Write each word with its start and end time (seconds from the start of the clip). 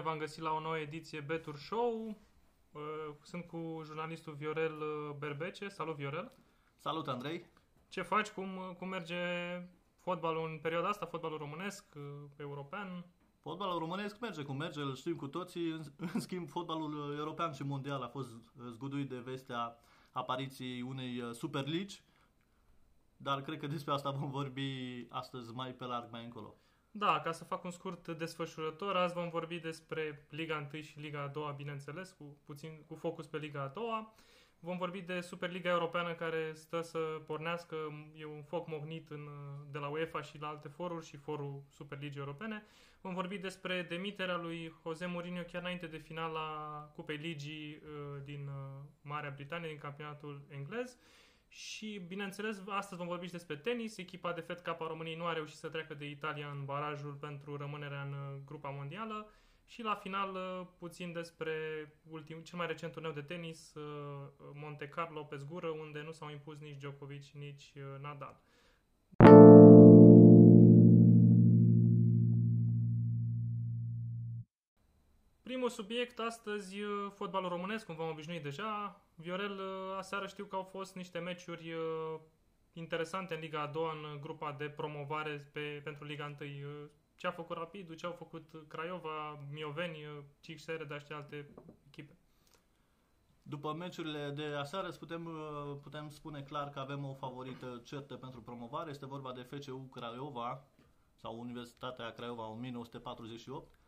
Salut, 0.00 0.14
uh, 0.14 0.18
bine 0.18 0.18
v-am 0.18 0.18
găsit 0.18 0.42
la 0.42 0.52
o 0.52 0.60
nouă 0.60 0.78
ediție 0.78 1.20
Betur 1.20 1.56
Show. 1.58 2.16
Uh, 2.72 2.80
sunt 3.22 3.44
cu 3.44 3.82
jurnalistul 3.84 4.34
Viorel 4.34 4.80
uh, 4.80 5.16
Berbece. 5.18 5.68
Salut, 5.68 5.96
Viorel! 5.96 6.32
Salut, 6.76 7.08
Andrei! 7.08 7.46
Ce 7.88 8.02
faci? 8.02 8.28
Cum, 8.28 8.48
cum 8.78 8.88
merge 8.88 9.16
fotbalul 9.98 10.48
în 10.50 10.58
perioada 10.58 10.88
asta, 10.88 11.06
fotbalul 11.06 11.38
românesc, 11.38 11.84
european? 12.36 13.04
Fotbalul 13.40 13.78
românesc 13.78 14.20
merge 14.20 14.42
cum 14.42 14.56
merge, 14.56 14.80
îl 14.80 14.94
știm 14.94 15.16
cu 15.16 15.26
toții. 15.26 15.70
În, 15.70 15.82
în 16.14 16.20
schimb, 16.20 16.48
fotbalul 16.48 17.14
european 17.18 17.52
și 17.52 17.62
mondial 17.62 18.02
a 18.02 18.08
fost 18.08 18.28
zguduit 18.70 19.08
de 19.08 19.18
vestea 19.18 19.76
apariției 20.12 20.82
unei 20.82 21.34
Super 21.34 21.66
League, 21.66 21.94
dar 23.16 23.40
cred 23.40 23.58
că 23.58 23.66
despre 23.66 23.92
asta 23.92 24.10
vom 24.10 24.30
vorbi 24.30 25.06
astăzi 25.08 25.52
mai 25.52 25.74
pe 25.74 25.84
larg, 25.84 26.10
mai 26.10 26.24
încolo. 26.24 26.54
Da, 26.92 27.20
ca 27.20 27.32
să 27.32 27.44
fac 27.44 27.64
un 27.64 27.70
scurt 27.70 28.08
desfășurător, 28.08 28.96
azi 28.96 29.14
vom 29.14 29.28
vorbi 29.28 29.58
despre 29.58 30.26
Liga 30.30 30.68
1 30.72 30.82
și 30.82 30.98
Liga 30.98 31.30
2, 31.32 31.54
bineînțeles, 31.56 32.12
cu, 32.12 32.36
puțin, 32.44 32.84
cu 32.86 32.94
focus 32.94 33.26
pe 33.26 33.38
Liga 33.38 33.70
2. 33.74 33.84
Vom 34.58 34.76
vorbi 34.76 35.00
de 35.00 35.20
Superliga 35.20 35.70
Europeană 35.70 36.14
care 36.14 36.52
stă 36.54 36.80
să 36.80 36.98
pornească, 37.26 37.76
e 38.16 38.24
un 38.24 38.42
foc 38.42 38.68
mognit 38.68 39.10
în, 39.10 39.28
de 39.70 39.78
la 39.78 39.88
UEFA 39.88 40.22
și 40.22 40.40
la 40.40 40.48
alte 40.48 40.68
foruri 40.68 41.06
și 41.06 41.16
forul 41.16 41.62
Superligii 41.68 42.20
Europene. 42.20 42.64
Vom 43.00 43.14
vorbi 43.14 43.38
despre 43.38 43.82
demiterea 43.82 44.36
lui 44.36 44.74
Jose 44.82 45.06
Mourinho 45.06 45.42
chiar 45.42 45.60
înainte 45.60 45.86
de 45.86 45.96
finala 45.96 46.90
Cupei 46.94 47.16
Ligii 47.16 47.82
uh, 47.82 48.22
din 48.24 48.46
uh, 48.46 48.82
Marea 49.02 49.32
Britanie, 49.34 49.68
din 49.68 49.78
campionatul 49.78 50.42
englez. 50.48 50.96
Și, 51.52 52.04
bineînțeles, 52.08 52.62
astăzi 52.68 53.00
vom 53.00 53.06
vorbi 53.06 53.26
și 53.26 53.32
despre 53.32 53.56
tenis. 53.56 53.96
Echipa 53.96 54.32
de 54.32 54.40
Fed 54.40 54.60
Cup 54.60 54.80
a 54.80 54.86
României 54.86 55.16
nu 55.16 55.26
a 55.26 55.32
reușit 55.32 55.56
să 55.56 55.68
treacă 55.68 55.94
de 55.94 56.08
Italia 56.08 56.48
în 56.48 56.64
barajul 56.64 57.12
pentru 57.12 57.56
rămânerea 57.56 58.02
în 58.02 58.12
uh, 58.12 58.40
grupa 58.44 58.68
mondială. 58.68 59.30
Și 59.66 59.82
la 59.82 59.94
final, 59.94 60.34
uh, 60.34 60.66
puțin 60.78 61.12
despre 61.12 61.52
ultim, 62.10 62.40
cel 62.42 62.58
mai 62.58 62.66
recent 62.66 62.92
turneu 62.92 63.12
de 63.12 63.22
tenis, 63.22 63.74
uh, 63.74 64.28
Monte 64.54 64.88
Carlo 64.88 65.22
pe 65.22 65.36
zgură, 65.36 65.68
unde 65.68 66.02
nu 66.02 66.12
s-au 66.12 66.30
impus 66.30 66.58
nici 66.58 66.78
Djokovic, 66.78 67.24
nici 67.24 67.72
Nadal. 68.00 68.40
Primul 75.50 75.70
subiect 75.70 76.18
astăzi, 76.18 76.76
fotbalul 77.14 77.48
românesc, 77.48 77.86
cum 77.86 77.94
v-am 77.94 78.08
obișnuit 78.08 78.42
deja. 78.42 79.00
Viorel, 79.14 79.52
uh, 79.52 79.96
aseară 79.98 80.26
știu 80.26 80.44
că 80.44 80.56
au 80.56 80.62
fost 80.62 80.94
niște 80.94 81.18
meciuri 81.18 81.72
uh, 81.72 82.20
interesante 82.72 83.34
în 83.34 83.40
Liga 83.40 83.60
a 83.60 83.66
doua, 83.66 83.92
în 83.92 84.20
grupa 84.20 84.52
de 84.58 84.64
promovare 84.64 85.50
pe, 85.52 85.80
pentru 85.84 86.04
Liga 86.04 86.36
1. 86.40 86.50
Uh, 86.50 86.88
ce 87.16 87.26
a 87.26 87.30
făcut 87.30 87.56
Rapidul, 87.56 87.94
ce 87.94 88.06
au 88.06 88.12
făcut 88.12 88.64
Craiova, 88.68 89.38
Mioveni, 89.52 89.98
CXR, 90.40 90.82
de 90.82 90.98
și 90.98 91.12
alte 91.12 91.48
echipe? 91.86 92.16
După 93.42 93.72
meciurile 93.72 94.30
de 94.30 94.44
aseară 94.44 94.88
putem, 94.88 95.30
putem 95.82 96.10
spune 96.10 96.42
clar 96.42 96.68
că 96.68 96.78
avem 96.78 97.04
o 97.04 97.14
favorită 97.14 97.80
certă 97.84 98.14
pentru 98.14 98.40
promovare. 98.42 98.90
Este 98.90 99.06
vorba 99.06 99.32
de 99.32 99.42
FCU 99.42 99.88
Craiova 99.92 100.64
sau 101.14 101.40
Universitatea 101.40 102.10
Craiova 102.10 102.48
1948 102.48 103.66
Uh, 103.66 103.79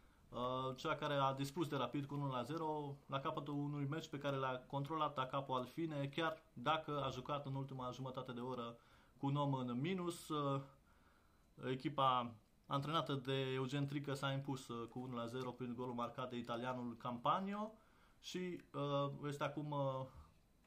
cea 0.76 0.94
care 0.94 1.14
a 1.14 1.32
dispus 1.32 1.68
de 1.68 1.76
rapid 1.76 2.04
cu 2.04 2.14
1 2.14 2.26
la 2.26 2.42
0 2.42 2.96
la 3.06 3.20
capătul 3.20 3.54
unui 3.54 3.86
meci 3.90 4.08
pe 4.08 4.18
care 4.18 4.36
l-a 4.36 4.62
controlat 4.66 5.18
Acapo 5.18 5.54
Alfine, 5.54 6.10
chiar 6.14 6.42
dacă 6.52 7.02
a 7.04 7.10
jucat 7.10 7.46
în 7.46 7.54
ultima 7.54 7.90
jumătate 7.90 8.32
de 8.32 8.40
oră 8.40 8.76
cu 9.18 9.26
un 9.26 9.36
om 9.36 9.54
în 9.54 9.80
minus. 9.80 10.28
Uh, 10.28 10.60
echipa 11.70 12.34
antrenată 12.66 13.14
de 13.14 13.52
Eugen 13.54 13.86
Trică 13.86 14.14
s-a 14.14 14.32
impus 14.32 14.68
uh, 14.68 14.88
cu 14.88 14.98
1 14.98 15.16
la 15.16 15.26
0 15.26 15.50
prin 15.50 15.74
golul 15.74 15.94
marcat 15.94 16.30
de 16.30 16.36
italianul 16.36 16.96
Campagno 16.96 17.72
și 18.20 18.60
este 19.26 19.44
acum 19.44 19.74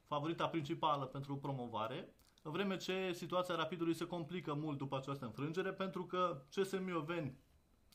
favorita 0.06 0.48
principală 0.48 1.04
pentru 1.04 1.36
promovare, 1.36 2.14
în 2.42 2.52
vreme 2.52 2.76
ce 2.76 3.12
situația 3.12 3.54
Rapidului 3.54 3.94
se 3.94 4.06
complică 4.06 4.54
mult 4.54 4.78
după 4.78 4.96
această 4.96 5.24
înfrângere, 5.24 5.72
pentru 5.72 6.04
că 6.04 6.42
CSM 6.54 6.82
Mioveni 6.82 7.38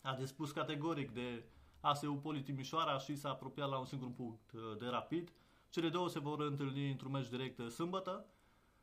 a 0.02 0.16
dispus 0.16 0.52
categoric 0.52 1.12
de 1.12 1.46
ASU 1.82 2.14
Poli 2.14 2.42
Timișoara 2.42 2.98
și 2.98 3.16
s-a 3.16 3.30
apropiat 3.30 3.70
la 3.70 3.78
un 3.78 3.86
singur 3.86 4.12
punct 4.12 4.52
uh, 4.52 4.62
de 4.80 4.88
rapid. 4.88 5.32
Cele 5.70 5.90
două 5.90 6.10
se 6.10 6.20
vor 6.20 6.42
întâlni 6.42 6.92
într-un 6.92 7.12
meci 7.12 7.30
direct 7.30 7.60
uh, 7.60 7.68
sâmbătă 7.68 8.26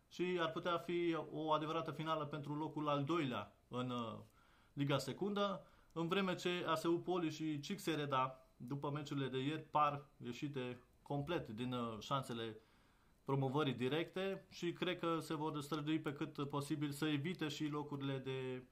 și 0.08 0.38
ar 0.40 0.50
putea 0.50 0.78
fi 0.78 1.16
o 1.32 1.52
adevărată 1.52 1.90
finală 1.90 2.24
pentru 2.24 2.54
locul 2.54 2.88
al 2.88 3.04
doilea 3.04 3.52
în 3.68 3.90
uh, 3.90 4.18
Liga 4.72 4.98
Secundă, 4.98 5.66
în 5.92 6.08
vreme 6.08 6.34
ce 6.34 6.64
ASU 6.66 6.98
Poli 6.98 7.30
și 7.30 7.60
Cixereda, 7.60 8.38
după 8.56 8.90
meciurile 8.90 9.28
de 9.28 9.38
ieri, 9.38 9.62
par 9.62 10.04
ieșite 10.24 10.78
complet 11.02 11.48
din 11.48 11.74
șansele 11.98 12.60
promovării 13.24 13.72
directe 13.72 14.46
și 14.50 14.72
cred 14.72 14.98
că 14.98 15.18
se 15.20 15.34
vor 15.34 15.60
strădui 15.60 16.00
pe 16.00 16.12
cât 16.12 16.48
posibil 16.48 16.90
să 16.90 17.06
evite 17.06 17.48
și 17.48 17.66
locurile 17.66 18.18
de 18.18 18.62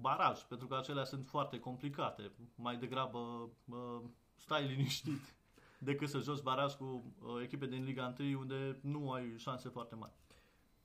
baraj, 0.00 0.40
pentru 0.42 0.66
că 0.66 0.74
acelea 0.76 1.04
sunt 1.04 1.26
foarte 1.26 1.58
complicate. 1.58 2.30
Mai 2.54 2.76
degrabă 2.76 3.18
uh, 3.64 4.00
stai 4.34 4.66
liniștit 4.66 5.34
decât 5.88 6.08
să 6.08 6.18
joci 6.18 6.42
baraj 6.42 6.72
cu 6.72 6.84
uh, 6.84 7.42
echipe 7.42 7.66
din 7.66 7.84
Liga 7.84 8.14
1 8.18 8.38
unde 8.38 8.78
nu 8.82 9.12
ai 9.12 9.34
șanse 9.38 9.68
foarte 9.68 9.94
mari. 9.94 10.12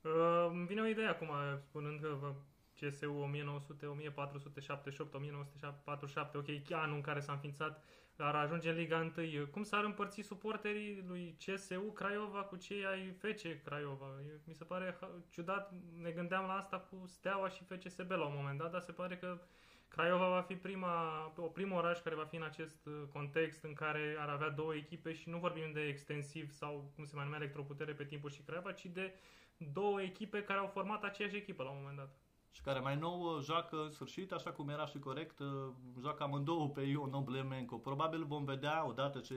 Uh, 0.01 0.47
îmi 0.49 0.65
vine 0.65 0.81
o 0.81 0.87
idee 0.87 1.07
acum, 1.07 1.29
spunând 1.59 1.99
că 1.99 2.35
CSU 2.79 3.11
1900, 3.11 3.85
1478, 3.85 5.13
1947, 5.13 6.37
ok, 6.37 6.71
anul 6.71 6.95
în 6.95 7.01
care 7.01 7.19
s-a 7.19 7.31
înființat 7.31 7.83
ar 8.17 8.35
ajunge 8.35 8.69
în 8.69 8.75
Liga 8.75 9.11
1. 9.17 9.45
Cum 9.45 9.63
s-ar 9.63 9.83
împărți 9.83 10.21
suporterii 10.21 11.03
lui 11.07 11.37
CSU 11.45 11.91
Craiova 11.93 12.43
cu 12.43 12.55
cei 12.55 12.85
ai 12.85 13.11
FC 13.11 13.63
Craiova? 13.63 14.05
Mi 14.43 14.53
se 14.53 14.63
pare 14.63 14.99
ciudat, 15.29 15.73
ne 16.01 16.11
gândeam 16.11 16.45
la 16.45 16.53
asta 16.53 16.79
cu 16.79 17.03
Steaua 17.07 17.49
și 17.49 17.63
FCSB 17.63 18.11
la 18.11 18.25
un 18.25 18.33
moment 18.35 18.57
dat, 18.57 18.71
dar 18.71 18.81
se 18.81 18.91
pare 18.91 19.17
că 19.17 19.39
Craiova 19.87 20.29
va 20.29 20.41
fi 20.41 20.55
prima, 20.55 21.25
o 21.37 21.47
primul 21.47 21.77
oraș 21.77 21.99
care 21.99 22.15
va 22.15 22.25
fi 22.25 22.35
în 22.35 22.43
acest 22.43 22.85
uh, 22.85 22.93
context 23.13 23.63
în 23.63 23.73
care 23.73 24.15
ar 24.19 24.29
avea 24.29 24.49
două 24.49 24.75
echipe 24.75 25.13
și 25.13 25.29
nu 25.29 25.37
vorbim 25.37 25.71
de 25.73 25.87
extensiv 25.87 26.51
sau 26.51 26.91
cum 26.95 27.05
se 27.05 27.15
mai 27.15 27.23
numea 27.23 27.39
electroputere 27.39 27.93
pe 27.93 28.05
timpul 28.05 28.29
și 28.29 28.41
Craiova, 28.41 28.71
ci 28.71 28.85
de 28.85 29.13
două 29.57 30.01
echipe 30.01 30.43
care 30.43 30.59
au 30.59 30.67
format 30.67 31.03
aceeași 31.03 31.35
echipă 31.35 31.63
la 31.63 31.69
un 31.69 31.77
moment 31.79 31.97
dat 31.97 32.15
și 32.55 32.61
care 32.61 32.79
mai 32.79 32.95
nou 32.95 33.21
uh, 33.21 33.43
joacă 33.43 33.83
în 33.83 33.91
sfârșit, 33.91 34.31
așa 34.31 34.51
cum 34.51 34.69
era 34.69 34.85
și 34.85 34.99
corect, 34.99 35.39
uh, 35.39 35.69
joacă 36.01 36.23
amândouă 36.23 36.69
pe 36.69 36.81
Ion 36.81 37.09
Noblemenco. 37.09 37.77
Probabil 37.77 38.25
vom 38.25 38.43
vedea, 38.43 38.87
odată 38.87 39.19
ce 39.19 39.35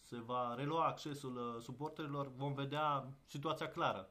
se 0.00 0.16
va 0.16 0.54
relua 0.54 0.86
accesul 0.86 1.36
uh, 1.36 1.62
suporterilor, 1.62 2.32
vom 2.36 2.54
vedea 2.54 3.08
situația 3.24 3.68
clară. 3.68 4.10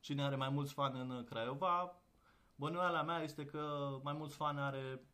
Cine 0.00 0.22
are 0.22 0.36
mai 0.36 0.48
mulți 0.48 0.72
fani 0.72 1.00
în 1.00 1.24
Craiova? 1.24 1.96
Bănuiala 2.56 3.02
mea 3.02 3.22
este 3.22 3.44
că 3.44 3.94
mai 4.02 4.12
mulți 4.12 4.36
fani 4.36 4.58
are 4.58 5.06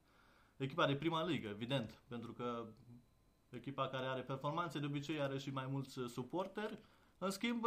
echipa 0.56 0.86
de 0.86 0.96
prima 0.96 1.24
ligă, 1.24 1.48
evident, 1.48 2.02
pentru 2.08 2.32
că 2.32 2.66
echipa 3.48 3.88
care 3.88 4.06
are 4.06 4.20
performanțe 4.20 4.78
de 4.78 4.86
obicei 4.86 5.20
are 5.20 5.38
și 5.38 5.50
mai 5.50 5.66
mulți 5.66 5.98
suporteri. 6.08 6.78
În 7.18 7.30
schimb, 7.30 7.66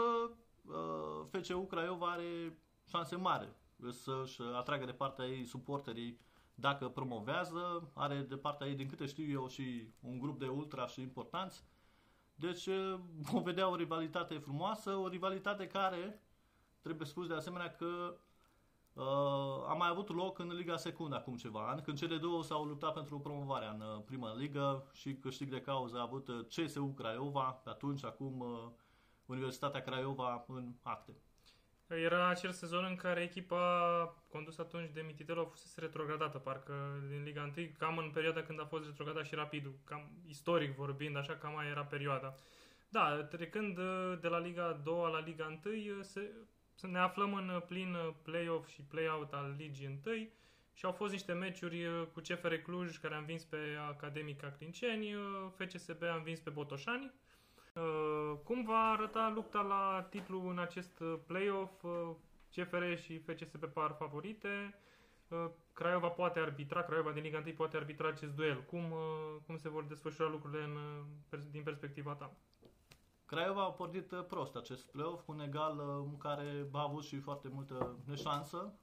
FCU 1.32 1.66
Craiova 1.66 2.12
are 2.12 2.60
șanse 2.86 3.16
mari 3.16 3.62
să-și 3.92 4.42
atragă 4.56 4.86
de 4.86 4.92
partea 4.92 5.26
ei 5.26 5.46
suporterii 5.46 6.20
dacă 6.56 6.90
promovează, 6.90 7.92
are 7.94 8.20
de 8.20 8.38
partea 8.38 8.68
ei, 8.68 8.76
din 8.76 8.88
câte 8.88 9.06
știu 9.06 9.32
eu, 9.32 9.48
și 9.48 9.88
un 10.00 10.20
grup 10.20 10.40
de 10.40 10.48
ultra 10.48 10.88
și 10.88 11.02
importanți. 11.02 11.64
Deci 12.36 12.66
eh, 12.66 13.00
vom 13.32 13.44
vedea 13.44 13.70
o 13.70 13.76
rivalitate 13.76 14.38
frumoasă, 14.38 14.96
o 14.96 15.08
rivalitate 15.08 15.68
care, 15.68 16.22
trebuie 16.82 17.08
spus 17.08 17.28
de 17.28 17.34
asemenea 17.34 17.76
că 17.76 18.16
uh, 18.94 19.70
a 19.70 19.74
mai 19.78 19.90
avut 19.90 20.14
loc 20.14 20.40
în 20.40 20.54
Liga 20.56 20.78
Secundă 20.78 21.16
acum 21.16 21.36
ceva 21.36 21.68
ani, 21.68 21.82
când 21.82 21.98
cele 21.98 22.18
două 22.18 22.44
s-au 22.44 22.64
luptat 22.64 22.94
pentru 22.94 23.20
promovarea 23.20 23.72
în 23.72 23.82
uh, 23.82 24.04
prima 24.06 24.36
ligă 24.36 24.90
și 24.94 25.16
câștig 25.16 25.50
de 25.50 25.62
cauză 25.62 25.98
a 25.98 26.02
avut 26.02 26.30
CSU 26.48 26.94
Craiova, 26.96 27.62
pe 27.64 27.70
atunci, 27.70 28.04
acum 28.04 28.40
uh, 28.40 28.70
Universitatea 29.26 29.82
Craiova 29.82 30.46
în 30.48 30.74
acte. 30.82 31.16
Era 31.96 32.28
acel 32.28 32.52
sezon 32.52 32.86
în 32.90 32.96
care 32.96 33.22
echipa 33.22 34.24
condusă 34.30 34.62
atunci 34.62 34.90
de 34.94 35.02
Mititelu 35.02 35.42
a 35.42 35.46
fost 35.46 35.78
retrogradată, 35.78 36.38
parcă 36.38 36.74
din 37.10 37.24
Liga 37.24 37.52
1, 37.58 37.68
cam 37.78 37.98
în 37.98 38.10
perioada 38.10 38.44
când 38.44 38.60
a 38.60 38.66
fost 38.66 38.86
retrogradat 38.86 39.26
și 39.26 39.36
Rapidul, 39.36 39.74
cam 39.84 40.12
istoric 40.28 40.76
vorbind, 40.76 41.18
așa 41.18 41.34
cam 41.34 41.54
mai 41.54 41.68
era 41.68 41.84
perioada. 41.84 42.36
Da, 42.90 43.24
trecând 43.24 43.78
uh, 43.78 44.18
de 44.22 44.28
la 44.28 44.40
Liga 44.40 44.82
2 44.84 44.96
la 45.12 45.20
Liga 45.20 45.60
1, 45.66 45.76
uh, 45.76 46.04
se, 46.04 46.32
ne 46.82 47.00
aflăm 47.00 47.34
în 47.34 47.64
plin 47.68 47.96
play-off 48.22 48.70
și 48.70 48.82
play-out 48.82 49.34
al 49.34 49.56
Ligii 49.58 50.02
1 50.06 50.16
și 50.74 50.86
au 50.86 50.92
fost 50.92 51.12
niște 51.12 51.34
meciuri 51.34 51.86
uh, 51.86 52.08
cu 52.14 52.20
CFR 52.20 52.54
Cluj, 52.54 52.98
care 52.98 53.14
a 53.14 53.18
învins 53.18 53.44
pe 53.44 53.58
Academica 53.90 54.52
Clinceni, 54.58 55.16
FCSB 55.56 56.04
a 56.04 56.16
învins 56.16 56.40
pe 56.40 56.50
Botoșani, 56.50 57.04
Uh, 57.04 57.33
cum 58.44 58.64
va 58.64 58.90
arăta 58.90 59.32
lupta 59.36 59.62
la 59.62 60.08
titlu 60.10 60.48
în 60.50 60.60
acest 60.60 61.00
uh, 61.00 61.16
play-off? 61.26 61.84
Uh, 61.84 62.10
CFR 62.56 62.94
și 62.96 63.18
FCSB 63.20 63.66
par 63.66 63.96
favorite. 64.00 64.76
uh, 65.28 65.46
Craiova 65.74 66.08
poate 66.08 66.40
arbitra, 66.40 66.84
Craiova 66.84 67.12
din 67.12 67.24
Liga 67.24 67.42
1 67.46 67.54
poate 67.54 67.78
arbitra 67.78 68.08
acest 68.08 68.36
duel. 68.36 68.64
Cum, 68.64 68.92
uh, 68.92 69.36
cum 69.46 69.58
se 69.58 69.70
vor 69.70 69.84
desfășura 69.84 70.30
lucrurile 70.30 70.64
în, 70.64 70.76
uh, 71.32 71.40
din 71.52 71.64
perspectiva 71.64 72.14
ta? 72.14 72.34
Craiova 73.26 73.64
a 73.64 73.72
pornit 73.72 74.12
uh, 74.12 74.26
prost 74.26 74.56
acest 74.56 74.86
play-off, 74.86 75.28
un 75.28 75.40
egal 75.40 75.78
uh, 75.78 76.06
în 76.12 76.18
care 76.18 76.68
a 76.72 76.82
avut 76.82 77.04
și 77.04 77.20
foarte 77.20 77.48
multă 77.48 77.98
neșansă. 78.06 78.74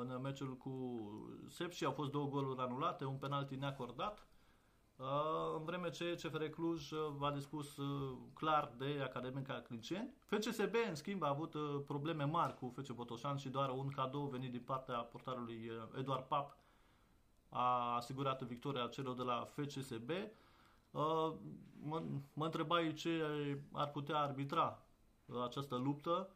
În 0.00 0.20
meciul 0.22 0.56
cu 0.56 1.00
Sepsi 1.48 1.84
au 1.84 1.92
fost 1.92 2.10
două 2.10 2.28
goluri 2.28 2.60
anulate, 2.60 3.04
un 3.04 3.16
penalti 3.16 3.54
neacordat. 3.54 4.26
Uh, 4.96 5.54
În 5.56 5.64
vreme 5.64 5.90
ce 5.90 6.14
CFR 6.14 6.44
Cluj 6.44 6.90
v-a 7.16 7.30
dispus 7.30 7.78
clar 8.34 8.72
de 8.78 9.00
Academica 9.02 9.60
Clinceni. 9.60 10.14
FCSB, 10.24 10.74
în 10.88 10.94
schimb, 10.94 11.22
a 11.22 11.28
avut 11.28 11.54
probleme 11.86 12.24
mari 12.24 12.54
cu 12.54 12.74
FC 12.76 12.92
Botoșan 12.92 13.36
și 13.36 13.48
doar 13.48 13.70
un 13.70 13.88
cadou 13.88 14.26
venit 14.26 14.50
din 14.50 14.62
partea 14.64 14.96
portarului 14.96 15.70
Eduard 15.98 16.24
Pap 16.24 16.56
a 17.48 17.94
asigurat 17.94 18.42
victoria 18.42 18.86
celor 18.86 19.14
de 19.14 19.22
la 19.22 19.44
FCSB. 19.44 20.10
Uh, 20.90 21.32
mă, 21.82 22.02
mă 22.32 22.44
întrebai 22.44 22.92
ce 22.92 23.24
ar 23.72 23.90
putea 23.90 24.18
arbitra 24.18 24.82
această 25.44 25.74
luptă 25.76 26.30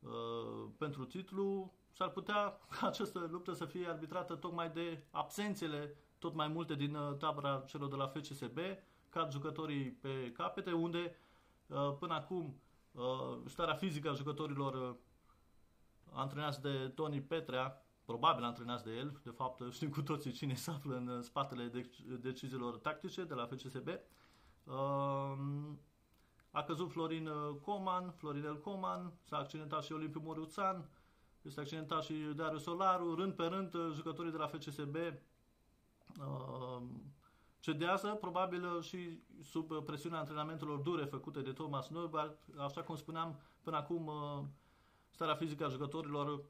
uh, 0.00 0.68
pentru 0.78 1.04
titlu. 1.04 1.72
S-ar 1.92 2.08
putea 2.10 2.58
ca 2.80 2.86
această 2.86 3.28
luptă 3.30 3.52
să 3.52 3.64
fie 3.64 3.88
arbitrată 3.88 4.34
tocmai 4.34 4.70
de 4.70 5.02
absențele 5.10 5.96
tot 6.26 6.34
mai 6.34 6.48
multe 6.48 6.74
din 6.74 6.94
uh, 6.94 7.16
tabra 7.16 7.64
celor 7.66 7.88
de 7.88 7.96
la 7.96 8.06
FCSB, 8.06 8.58
ca 9.08 9.28
jucătorii 9.30 9.90
pe 9.90 10.32
capete, 10.32 10.72
unde 10.72 11.16
până 11.98 12.14
acum 12.14 12.60
starea 13.44 13.74
fizică 13.74 14.10
a 14.10 14.12
jucătorilor 14.12 14.96
antrenați 16.12 16.62
de 16.62 16.92
Tony 16.94 17.20
Petrea 17.20 17.86
probabil 18.04 18.44
antrenați 18.44 18.84
de 18.84 18.90
el, 18.90 19.20
de 19.22 19.30
fapt 19.30 19.72
știm 19.72 19.90
cu 19.90 20.02
toții 20.02 20.32
cine 20.32 20.54
se 20.54 20.70
află 20.70 20.96
în 20.96 21.22
spatele 21.22 21.70
deciziilor 22.20 22.78
tactice 22.78 23.24
de 23.24 23.34
la 23.34 23.46
FCSB. 23.46 23.88
Um, 24.64 25.78
a 26.50 26.62
căzut 26.62 26.90
Florin 26.90 27.26
uh, 27.26 27.56
Coman, 27.60 28.10
Florinel 28.10 28.60
Coman, 28.60 29.12
s-a 29.22 29.36
accidentat 29.36 29.84
și 29.84 29.92
Olimpiu 29.92 30.20
Moriuțan, 30.24 30.88
este 31.42 31.60
accidentat 31.60 32.02
și 32.02 32.14
Darius 32.34 32.62
Solaru, 32.62 33.14
rând 33.14 33.32
pe 33.32 33.44
rând 33.44 33.74
uh, 33.74 33.90
jucătorii 33.94 34.30
de 34.30 34.36
la 34.36 34.46
FCSB 34.46 34.94
um, 34.94 35.18
cedează, 37.60 38.08
probabil 38.08 38.64
uh, 38.64 38.82
și 38.82 39.20
sub 39.42 39.84
presiunea 39.84 40.18
antrenamentelor 40.18 40.78
dure 40.78 41.04
făcute 41.04 41.40
de 41.40 41.52
Thomas 41.52 41.88
Neubert, 41.88 42.38
așa 42.58 42.82
cum 42.82 42.96
spuneam, 42.96 43.40
până 43.62 43.76
acum 43.76 44.10
starea 45.10 45.34
fizică 45.34 45.64
a 45.64 45.68
jucătorilor 45.68 46.44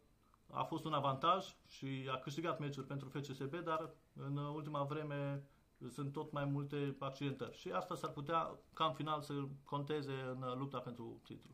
a 0.51 0.63
fost 0.63 0.85
un 0.85 0.93
avantaj 0.93 1.57
și 1.67 2.09
a 2.13 2.17
câștigat 2.17 2.59
meciuri 2.59 2.87
pentru 2.87 3.09
FCSB, 3.09 3.55
dar 3.65 3.91
în 4.15 4.37
ultima 4.37 4.83
vreme 4.83 5.49
sunt 5.89 6.13
tot 6.13 6.33
mai 6.33 6.45
multe 6.45 6.97
accidentări. 6.99 7.57
Și 7.57 7.71
asta 7.71 7.95
s-ar 7.95 8.11
putea, 8.11 8.59
ca 8.73 8.85
în 8.85 8.93
final, 8.93 9.21
să 9.21 9.33
conteze 9.65 10.13
în 10.13 10.59
lupta 10.59 10.79
pentru 10.79 11.21
titlu. 11.25 11.51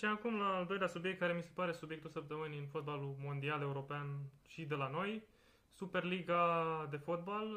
Trecem 0.00 0.18
acum 0.18 0.38
la 0.38 0.56
al 0.56 0.66
doilea 0.66 0.86
subiect, 0.86 1.18
care 1.18 1.32
mi 1.32 1.42
se 1.42 1.50
pare 1.54 1.72
subiectul 1.72 2.10
săptămânii 2.10 2.58
în 2.58 2.66
fotbalul 2.66 3.16
mondial 3.18 3.60
european 3.60 4.06
și 4.48 4.64
de 4.64 4.74
la 4.74 4.88
noi. 4.88 5.22
Superliga 5.68 6.86
de 6.90 6.96
fotbal, 6.96 7.48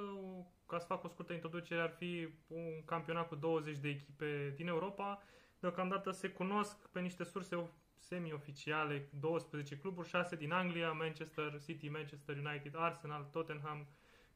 ca 0.68 0.80
să 0.80 0.86
fac 0.86 1.04
o 1.04 1.08
scurtă 1.08 1.34
introducere, 1.34 1.82
ar 1.82 1.90
fi 1.98 2.28
un 2.48 2.86
campionat 2.86 3.28
cu 3.28 3.36
20 3.36 3.78
de 3.78 3.90
echipe 3.90 4.54
din 4.56 4.68
Europa. 4.68 5.24
Deocamdată 5.60 6.12
se 6.12 6.30
cunosc 6.30 6.88
pe 6.88 7.00
niște 7.00 7.24
surse 7.24 7.70
semi-oficiale 7.98 9.10
12 9.20 9.78
cluburi, 9.78 10.08
6 10.08 10.36
din 10.36 10.52
Anglia, 10.52 10.92
Manchester 10.92 11.62
City, 11.66 11.90
Manchester 11.90 12.38
United, 12.38 12.76
Arsenal, 12.78 13.28
Tottenham, 13.32 13.88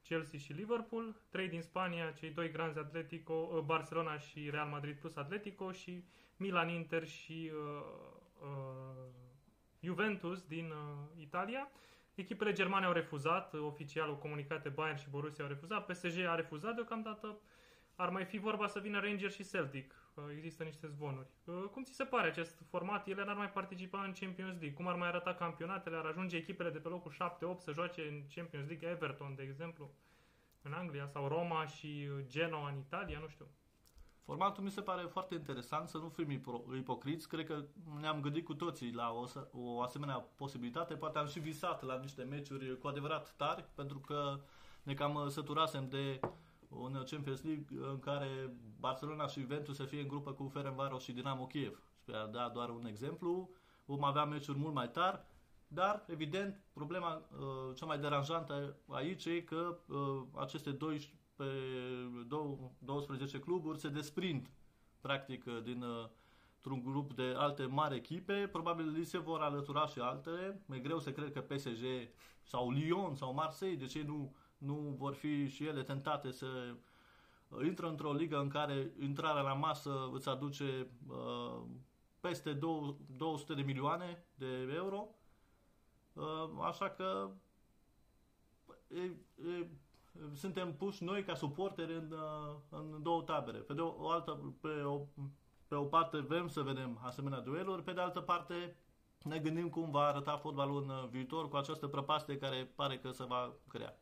Chelsea 0.07 0.39
și 0.39 0.53
Liverpool, 0.53 1.15
3 1.29 1.47
din 1.47 1.61
Spania, 1.61 2.11
cei 2.11 2.29
doi 2.29 2.51
granzi 2.51 2.79
Atletico, 2.79 3.33
uh, 3.33 3.59
Barcelona 3.59 4.17
și 4.17 4.49
Real 4.49 4.67
Madrid 4.67 4.95
plus 4.95 5.15
Atletico 5.15 5.71
și 5.71 6.03
Milan, 6.37 6.69
Inter 6.69 7.07
și 7.07 7.51
uh, 7.53 7.83
uh, 8.41 9.07
Juventus 9.79 10.41
din 10.41 10.69
uh, 10.69 11.21
Italia. 11.21 11.71
Echipele 12.15 12.51
germane 12.51 12.85
au 12.85 12.91
refuzat, 12.91 13.53
oficial 13.53 14.09
au 14.09 14.15
comunicate 14.15 14.69
Bayern 14.69 14.97
și 14.97 15.09
Borussia 15.09 15.43
au 15.43 15.49
refuzat, 15.49 15.85
PSG 15.85 16.17
a 16.17 16.35
refuzat 16.35 16.75
deocamdată. 16.75 17.39
Ar 17.95 18.09
mai 18.09 18.25
fi 18.25 18.37
vorba 18.37 18.67
să 18.67 18.79
vină 18.79 18.99
Rangers 18.99 19.33
și 19.35 19.49
Celtic. 19.49 19.95
Există 20.35 20.63
niște 20.63 20.87
zvonuri. 20.87 21.27
Cum 21.71 21.83
ți 21.83 21.93
se 21.93 22.03
pare 22.03 22.27
acest 22.27 22.63
format? 22.69 23.07
Ele 23.07 23.25
n-ar 23.25 23.35
mai 23.35 23.51
participa 23.51 24.03
în 24.03 24.13
Champions 24.19 24.51
League. 24.51 24.73
Cum 24.73 24.87
ar 24.87 24.95
mai 24.95 25.07
arăta 25.07 25.33
campionatele? 25.33 25.95
Ar 25.95 26.05
ajunge 26.05 26.37
echipele 26.37 26.69
de 26.69 26.79
pe 26.79 26.87
locul 26.87 27.11
7-8 27.11 27.15
să 27.57 27.71
joace 27.71 28.01
în 28.01 28.23
Champions 28.35 28.67
League? 28.67 28.89
Everton, 28.89 29.35
de 29.35 29.43
exemplu, 29.43 29.91
în 30.61 30.73
Anglia, 30.73 31.07
sau 31.07 31.27
Roma 31.27 31.65
și 31.65 32.09
Genoa 32.27 32.69
în 32.69 32.77
Italia, 32.77 33.19
nu 33.19 33.27
știu. 33.27 33.47
Formatul 34.27 34.63
mi 34.63 34.71
se 34.71 34.81
pare 34.81 35.01
foarte 35.01 35.35
interesant, 35.35 35.89
să 35.89 35.97
nu 35.97 36.09
fim 36.09 36.29
ipocriți. 36.77 37.27
Cred 37.27 37.45
că 37.45 37.63
ne-am 37.99 38.21
gândit 38.21 38.45
cu 38.45 38.53
toții 38.53 38.93
la 38.93 39.11
o, 39.11 39.25
o 39.51 39.81
asemenea 39.81 40.15
posibilitate. 40.35 40.95
Poate 40.95 41.17
am 41.17 41.27
și 41.27 41.39
visat 41.39 41.83
la 41.83 41.97
niște 41.97 42.23
meciuri 42.23 42.77
cu 42.77 42.87
adevărat 42.87 43.33
tari, 43.35 43.65
pentru 43.75 43.99
că 43.99 44.39
ne 44.83 44.93
cam 44.93 45.29
săturasem 45.29 45.89
de 45.89 46.19
un 46.67 47.03
Champions 47.09 47.41
League 47.43 47.65
în 47.91 47.99
care 47.99 48.57
Barcelona 48.79 49.27
și 49.27 49.39
Juventus 49.39 49.75
să 49.75 49.83
fie 49.83 50.01
în 50.01 50.07
grupă 50.07 50.31
cu 50.31 50.47
Ferencvaros 50.47 51.03
și 51.03 51.11
Dinamo 51.11 51.45
Kiev. 51.45 51.81
Spre 51.97 52.15
a 52.15 52.25
da 52.25 52.49
doar 52.53 52.69
un 52.69 52.85
exemplu, 52.85 53.49
vom 53.85 54.03
avea 54.03 54.25
meciuri 54.25 54.57
mult 54.57 54.73
mai 54.73 54.89
tari, 54.89 55.19
dar, 55.67 56.05
evident, 56.07 56.61
problema 56.73 57.15
uh, 57.15 57.75
cea 57.75 57.85
mai 57.85 57.99
deranjantă 57.99 58.75
aici 58.87 59.25
e 59.25 59.41
că 59.41 59.77
uh, 59.87 60.23
aceste 60.33 60.71
12, 60.71 61.13
12 62.79 63.39
cluburi 63.39 63.79
se 63.79 63.89
desprind, 63.89 64.49
practic, 65.01 65.45
uh, 65.45 65.61
din 65.63 65.81
uh, 65.81 66.09
un 66.69 66.83
grup 66.83 67.13
de 67.13 67.33
alte 67.37 67.65
mari 67.65 67.95
echipe, 67.95 68.49
probabil 68.51 68.91
li 68.91 69.05
se 69.05 69.17
vor 69.17 69.41
alătura 69.41 69.87
și 69.87 69.99
altele. 69.99 70.61
E 70.71 70.79
greu 70.79 70.99
să 70.99 71.11
cred 71.11 71.31
că 71.31 71.41
PSG 71.41 71.83
sau 72.43 72.71
Lyon 72.71 73.15
sau 73.15 73.33
Marseille, 73.33 73.77
de 73.77 73.85
ce 73.85 74.03
nu 74.03 74.35
nu 74.57 74.95
vor 74.97 75.13
fi 75.13 75.47
și 75.47 75.65
ele 75.65 75.83
tentate 75.83 76.31
să 76.31 76.75
uh, 77.47 77.65
intră 77.65 77.87
într-o 77.87 78.13
ligă 78.13 78.39
în 78.39 78.49
care 78.49 78.91
intrarea 78.99 79.41
la 79.41 79.53
masă 79.53 80.09
îți 80.13 80.29
aduce 80.29 80.87
uh, 81.07 81.61
peste 82.19 82.53
200 82.53 83.53
de 83.53 83.61
milioane 83.61 84.25
de 84.35 84.73
euro. 84.75 85.07
Uh, 86.13 86.49
așa 86.61 86.89
că 86.89 87.29
e, 88.87 89.01
e, 89.01 89.67
suntem 90.33 90.75
puși 90.75 91.03
noi 91.03 91.23
ca 91.23 91.33
suporteri 91.33 91.93
în, 91.93 92.11
uh, 92.11 92.55
în 92.69 93.03
două 93.03 93.21
tabere. 93.21 93.57
Pe 93.57 93.73
de 93.73 93.81
o, 93.81 93.95
o 93.97 94.09
altă, 94.09 94.55
pe 94.61 94.81
o, 94.81 95.05
pe 95.67 95.75
o 95.75 95.83
parte 95.83 96.19
vrem 96.19 96.47
să 96.47 96.61
vedem 96.61 96.99
asemenea 97.03 97.39
dueluri, 97.39 97.83
pe 97.83 97.93
de 97.93 98.01
altă 98.01 98.21
parte 98.21 98.75
ne 99.23 99.39
gândim 99.39 99.69
cum 99.69 99.91
va 99.91 100.05
arăta 100.05 100.37
fotbalul 100.37 100.83
în 100.87 101.09
viitor 101.09 101.49
cu 101.49 101.55
această 101.55 101.87
prăpastie 101.87 102.37
care 102.37 102.71
pare 102.75 102.97
că 102.97 103.11
se 103.11 103.23
va 103.23 103.53
crea. 103.67 103.97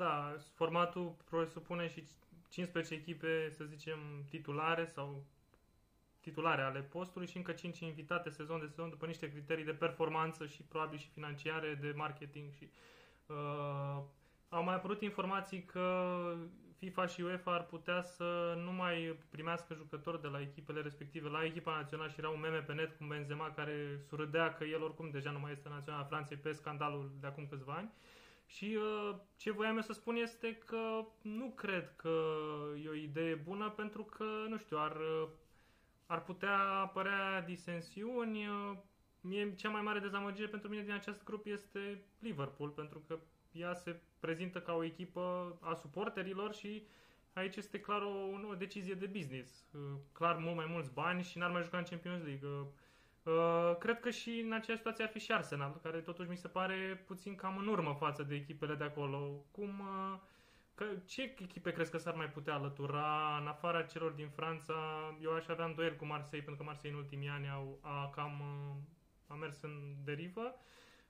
Da, 0.00 0.36
formatul 0.54 1.16
presupune 1.30 1.88
și 1.88 2.04
15 2.48 2.94
echipe, 2.94 3.50
să 3.50 3.64
zicem, 3.64 3.98
titulare 4.28 4.84
sau 4.84 5.24
titulare 6.20 6.62
ale 6.62 6.80
postului 6.80 7.26
și 7.26 7.36
încă 7.36 7.52
5 7.52 7.78
invitate 7.78 8.30
sezon 8.30 8.60
de 8.60 8.66
sezon 8.66 8.88
după 8.88 9.06
niște 9.06 9.30
criterii 9.30 9.64
de 9.64 9.72
performanță 9.72 10.46
și 10.46 10.62
probabil 10.62 10.98
și 10.98 11.08
financiare, 11.08 11.78
de 11.80 11.92
marketing 11.96 12.50
și 12.50 12.70
uh, 13.26 14.02
au 14.48 14.62
mai 14.64 14.74
apărut 14.74 15.02
informații 15.02 15.62
că 15.64 16.16
FIFA 16.78 17.06
și 17.06 17.20
UEFA 17.20 17.52
ar 17.52 17.64
putea 17.64 18.02
să 18.02 18.58
nu 18.64 18.72
mai 18.72 19.18
primească 19.30 19.74
jucători 19.74 20.20
de 20.20 20.28
la 20.28 20.40
echipele 20.40 20.80
respective 20.80 21.28
la 21.28 21.44
echipa 21.44 21.74
națională 21.74 22.10
și 22.10 22.18
era 22.18 22.28
un 22.28 22.40
meme 22.40 22.58
pe 22.58 22.72
net 22.72 22.96
cu 22.96 23.04
Benzema 23.04 23.50
care 23.50 24.00
surâdea 24.08 24.54
că 24.54 24.64
el 24.64 24.82
oricum 24.82 25.10
deja 25.10 25.30
nu 25.30 25.38
mai 25.38 25.52
este 25.52 25.68
național 25.68 26.06
Franței 26.08 26.36
pe 26.36 26.52
scandalul 26.52 27.10
de 27.20 27.26
acum 27.26 27.46
câțiva 27.46 27.72
ani. 27.72 27.90
Uh, 27.92 28.19
și 28.54 28.78
uh, 28.80 29.16
ce 29.36 29.50
voiam 29.50 29.76
eu 29.76 29.82
să 29.82 29.92
spun 29.92 30.16
este 30.16 30.54
că 30.54 31.04
nu 31.22 31.50
cred 31.50 31.92
că 31.96 32.22
e 32.84 32.88
o 32.88 32.94
idee 32.94 33.34
bună 33.34 33.70
pentru 33.70 34.04
că, 34.04 34.24
nu 34.48 34.56
știu, 34.56 34.78
ar, 34.78 34.96
uh, 34.96 35.28
ar 36.06 36.22
putea 36.22 36.58
apărea 36.58 37.40
disensiuni. 37.40 38.46
Uh, 38.46 38.76
mie 39.20 39.54
cea 39.54 39.70
mai 39.70 39.82
mare 39.82 39.98
dezamăgire 39.98 40.46
pentru 40.48 40.68
mine 40.68 40.82
din 40.82 40.92
acest 40.92 41.24
grup 41.24 41.46
este 41.46 42.02
Liverpool, 42.18 42.68
pentru 42.68 43.02
că 43.06 43.18
ea 43.52 43.74
se 43.74 44.00
prezintă 44.20 44.60
ca 44.60 44.72
o 44.72 44.84
echipă 44.84 45.56
a 45.60 45.74
suporterilor 45.74 46.54
și 46.54 46.86
aici 47.32 47.56
este 47.56 47.80
clar 47.80 48.02
o, 48.02 48.48
o 48.50 48.54
decizie 48.54 48.94
de 48.94 49.06
business. 49.06 49.64
Uh, 49.72 49.80
clar 50.12 50.36
mult 50.36 50.56
mai 50.56 50.66
mulți 50.68 50.92
bani 50.92 51.22
și 51.22 51.38
n-ar 51.38 51.50
mai 51.50 51.62
juca 51.62 51.78
în 51.78 51.84
Champions 51.84 52.22
League. 52.22 52.48
Uh, 53.24 53.32
Uh, 53.70 53.76
cred 53.78 54.00
că 54.00 54.10
și 54.10 54.40
în 54.44 54.52
aceeași 54.52 54.82
situație 54.82 55.04
ar 55.04 55.10
fi 55.10 55.18
și 55.18 55.32
Arsenal, 55.32 55.80
care 55.82 55.98
totuși 55.98 56.28
mi 56.28 56.36
se 56.36 56.48
pare 56.48 57.04
puțin 57.06 57.34
cam 57.34 57.56
în 57.56 57.66
urmă 57.66 57.96
față 57.98 58.22
de 58.22 58.34
echipele 58.34 58.74
de 58.74 58.84
acolo. 58.84 59.44
Cum, 59.50 59.80
uh, 59.80 60.18
Că, 60.74 60.86
ce 61.06 61.34
echipe 61.38 61.72
crezi 61.72 61.90
că 61.90 61.98
s-ar 61.98 62.14
mai 62.14 62.30
putea 62.30 62.54
alătura 62.54 63.36
în 63.40 63.46
afara 63.46 63.82
celor 63.82 64.10
din 64.10 64.28
Franța? 64.28 64.74
Eu 65.22 65.34
aș 65.34 65.48
avea 65.48 65.64
îndoieli 65.64 65.96
cu 65.96 66.04
Marseille, 66.04 66.44
pentru 66.44 66.62
că 66.62 66.68
Marseille 66.70 66.96
în 66.96 67.02
ultimii 67.02 67.28
ani 67.28 67.48
au, 67.48 67.78
a 67.82 68.10
cam 68.14 68.42
a 69.26 69.34
mers 69.34 69.62
în 69.62 69.94
derivă. 70.04 70.54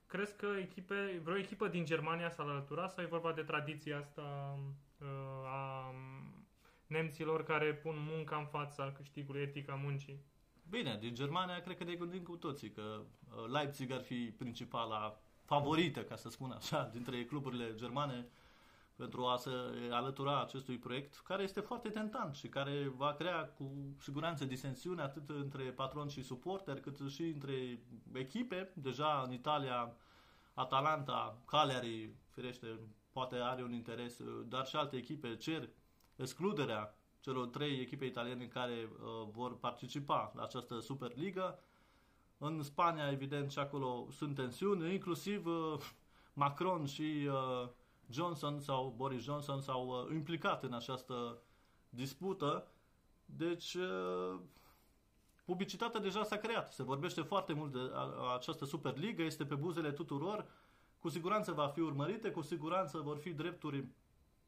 Crezi 0.05 0.35
că 0.35 0.47
echipe, 0.59 1.19
vreo 1.23 1.37
echipă 1.37 1.67
din 1.67 1.85
Germania 1.85 2.29
s-ar 2.29 2.47
alătura 2.47 2.87
sau 2.87 3.03
e 3.03 3.07
vorba 3.07 3.31
de 3.31 3.41
tradiția 3.41 3.97
asta 3.97 4.57
uh, 4.97 5.07
a 5.45 5.93
nemților 6.87 7.43
care 7.43 7.73
pun 7.73 7.95
munca 7.97 8.35
în 8.35 8.45
fața 8.45 8.91
câștigului, 8.91 9.41
etica 9.41 9.73
muncii? 9.75 10.19
Bine, 10.71 10.97
din 10.99 11.13
Germania 11.13 11.61
cred 11.61 11.77
că 11.77 11.83
ne 11.83 11.95
gândim 11.95 12.23
cu 12.23 12.35
toții 12.35 12.71
că 12.71 12.81
uh, 12.81 13.51
Leipzig 13.51 13.91
ar 13.91 14.01
fi 14.01 14.33
principala 14.37 15.19
favorită, 15.43 16.03
ca 16.03 16.15
să 16.15 16.29
spun 16.29 16.51
așa, 16.51 16.83
dintre 16.93 17.25
cluburile 17.25 17.75
germane 17.75 18.27
pentru 18.95 19.25
a 19.25 19.37
se 19.37 19.49
alătura 19.89 20.41
acestui 20.41 20.77
proiect, 20.77 21.21
care 21.23 21.43
este 21.43 21.59
foarte 21.59 21.89
tentant 21.89 22.35
și 22.35 22.47
care 22.47 22.91
va 22.95 23.13
crea 23.13 23.47
cu 23.47 23.71
siguranță 23.99 24.45
disensiune 24.45 25.01
atât 25.01 25.29
între 25.29 25.63
patron 25.63 26.07
și 26.07 26.23
suporter, 26.23 26.79
cât 26.79 26.97
și 27.09 27.23
între 27.23 27.79
echipe. 28.13 28.71
Deja 28.75 29.23
în 29.25 29.33
Italia, 29.33 29.95
Atalanta, 30.53 31.37
Cagliari, 31.45 32.09
firește, 32.29 32.79
poate 33.11 33.35
are 33.35 33.63
un 33.63 33.73
interes, 33.73 34.21
dar 34.47 34.65
și 34.65 34.75
alte 34.75 34.95
echipe 34.95 35.35
cer 35.35 35.69
excluderea 36.15 36.95
celor 37.21 37.47
trei 37.47 37.79
echipe 37.79 38.05
italiene 38.05 38.45
care 38.45 38.89
uh, 38.91 39.27
vor 39.31 39.57
participa 39.57 40.31
la 40.35 40.43
această 40.43 40.79
Superliga. 40.79 41.59
În 42.37 42.63
Spania, 42.63 43.11
evident, 43.11 43.51
și 43.51 43.59
acolo 43.59 44.07
sunt 44.11 44.35
tensiuni, 44.35 44.93
inclusiv 44.93 45.45
uh, 45.45 45.79
Macron 46.33 46.85
și 46.85 47.27
uh, 47.27 47.69
Johnson 48.09 48.59
sau 48.59 48.93
Boris 48.97 49.23
Johnson 49.23 49.61
s-au 49.61 49.87
uh, 49.87 50.13
implicat 50.13 50.63
în 50.63 50.73
această 50.73 51.41
dispută. 51.89 52.67
Deci, 53.25 53.73
uh, 53.73 54.39
publicitatea 55.45 55.99
deja 55.99 56.23
s-a 56.23 56.37
creat. 56.37 56.73
Se 56.73 56.83
vorbește 56.83 57.21
foarte 57.21 57.53
mult 57.53 57.71
de 57.71 57.79
această 58.35 58.65
Superligă, 58.65 59.23
este 59.23 59.45
pe 59.45 59.55
buzele 59.55 59.91
tuturor. 59.91 60.45
Cu 60.99 61.09
siguranță 61.09 61.51
va 61.51 61.67
fi 61.67 61.79
urmărită, 61.79 62.31
cu 62.31 62.41
siguranță 62.41 62.97
vor 62.97 63.17
fi 63.17 63.29
drepturi 63.29 63.85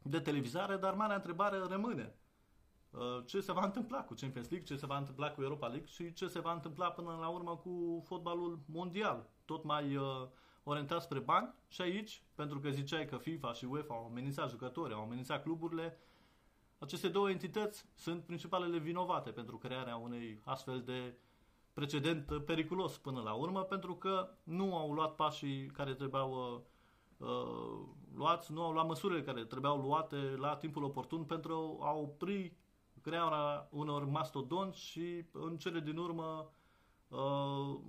de 0.01 0.19
televizare, 0.19 0.77
dar 0.77 0.93
marea 0.93 1.15
întrebare 1.15 1.57
rămâne. 1.57 2.15
Uh, 2.97 3.23
ce 3.25 3.39
se 3.39 3.51
va 3.51 3.63
întâmpla 3.63 4.03
cu 4.03 4.13
Champions 4.13 4.49
League, 4.49 4.67
ce 4.67 4.75
se 4.75 4.85
va 4.85 4.97
întâmpla 4.97 5.31
cu 5.31 5.41
Europa 5.41 5.67
League 5.67 5.87
și 5.87 6.13
ce 6.13 6.27
se 6.27 6.39
va 6.39 6.53
întâmpla 6.53 6.91
până 6.91 7.17
la 7.19 7.27
urmă 7.27 7.55
cu 7.55 8.03
fotbalul 8.05 8.59
mondial. 8.65 9.29
Tot 9.45 9.63
mai 9.63 9.95
uh, 9.95 10.27
orientat 10.63 11.01
spre 11.01 11.19
bani 11.19 11.53
și 11.67 11.81
aici, 11.81 12.23
pentru 12.35 12.59
că 12.59 12.69
ziceai 12.69 13.05
că 13.05 13.17
FIFA 13.17 13.53
și 13.53 13.65
UEFA 13.65 13.93
au 13.93 14.05
amenințat 14.05 14.49
jucători, 14.49 14.93
au 14.93 15.01
amenințat 15.01 15.43
cluburile, 15.43 15.97
aceste 16.77 17.07
două 17.07 17.29
entități 17.29 17.85
sunt 17.95 18.23
principalele 18.23 18.77
vinovate 18.77 19.29
pentru 19.29 19.57
crearea 19.57 19.95
unei 19.95 20.41
astfel 20.43 20.81
de 20.81 21.17
precedent 21.73 22.43
periculos 22.45 22.97
până 22.97 23.21
la 23.21 23.33
urmă, 23.33 23.61
pentru 23.61 23.95
că 23.95 24.29
nu 24.43 24.77
au 24.77 24.91
luat 24.91 25.15
pașii 25.15 25.65
care 25.65 25.93
trebuiau 25.93 26.63
uh, 27.17 27.27
uh, 27.27 27.79
luați, 28.15 28.51
nu 28.51 28.63
au 28.63 28.71
luat 28.71 28.87
măsurile 28.87 29.23
care 29.23 29.45
trebuiau 29.45 29.77
luate 29.77 30.15
la 30.15 30.55
timpul 30.55 30.83
oportun 30.83 31.23
pentru 31.23 31.79
a 31.81 31.93
opri 31.93 32.57
crearea 33.03 33.67
unor 33.71 34.05
mastodonți 34.05 34.79
și 34.79 35.25
în 35.31 35.57
cele 35.57 35.79
din 35.79 35.97
urmă 35.97 36.51
uh, 37.07 37.79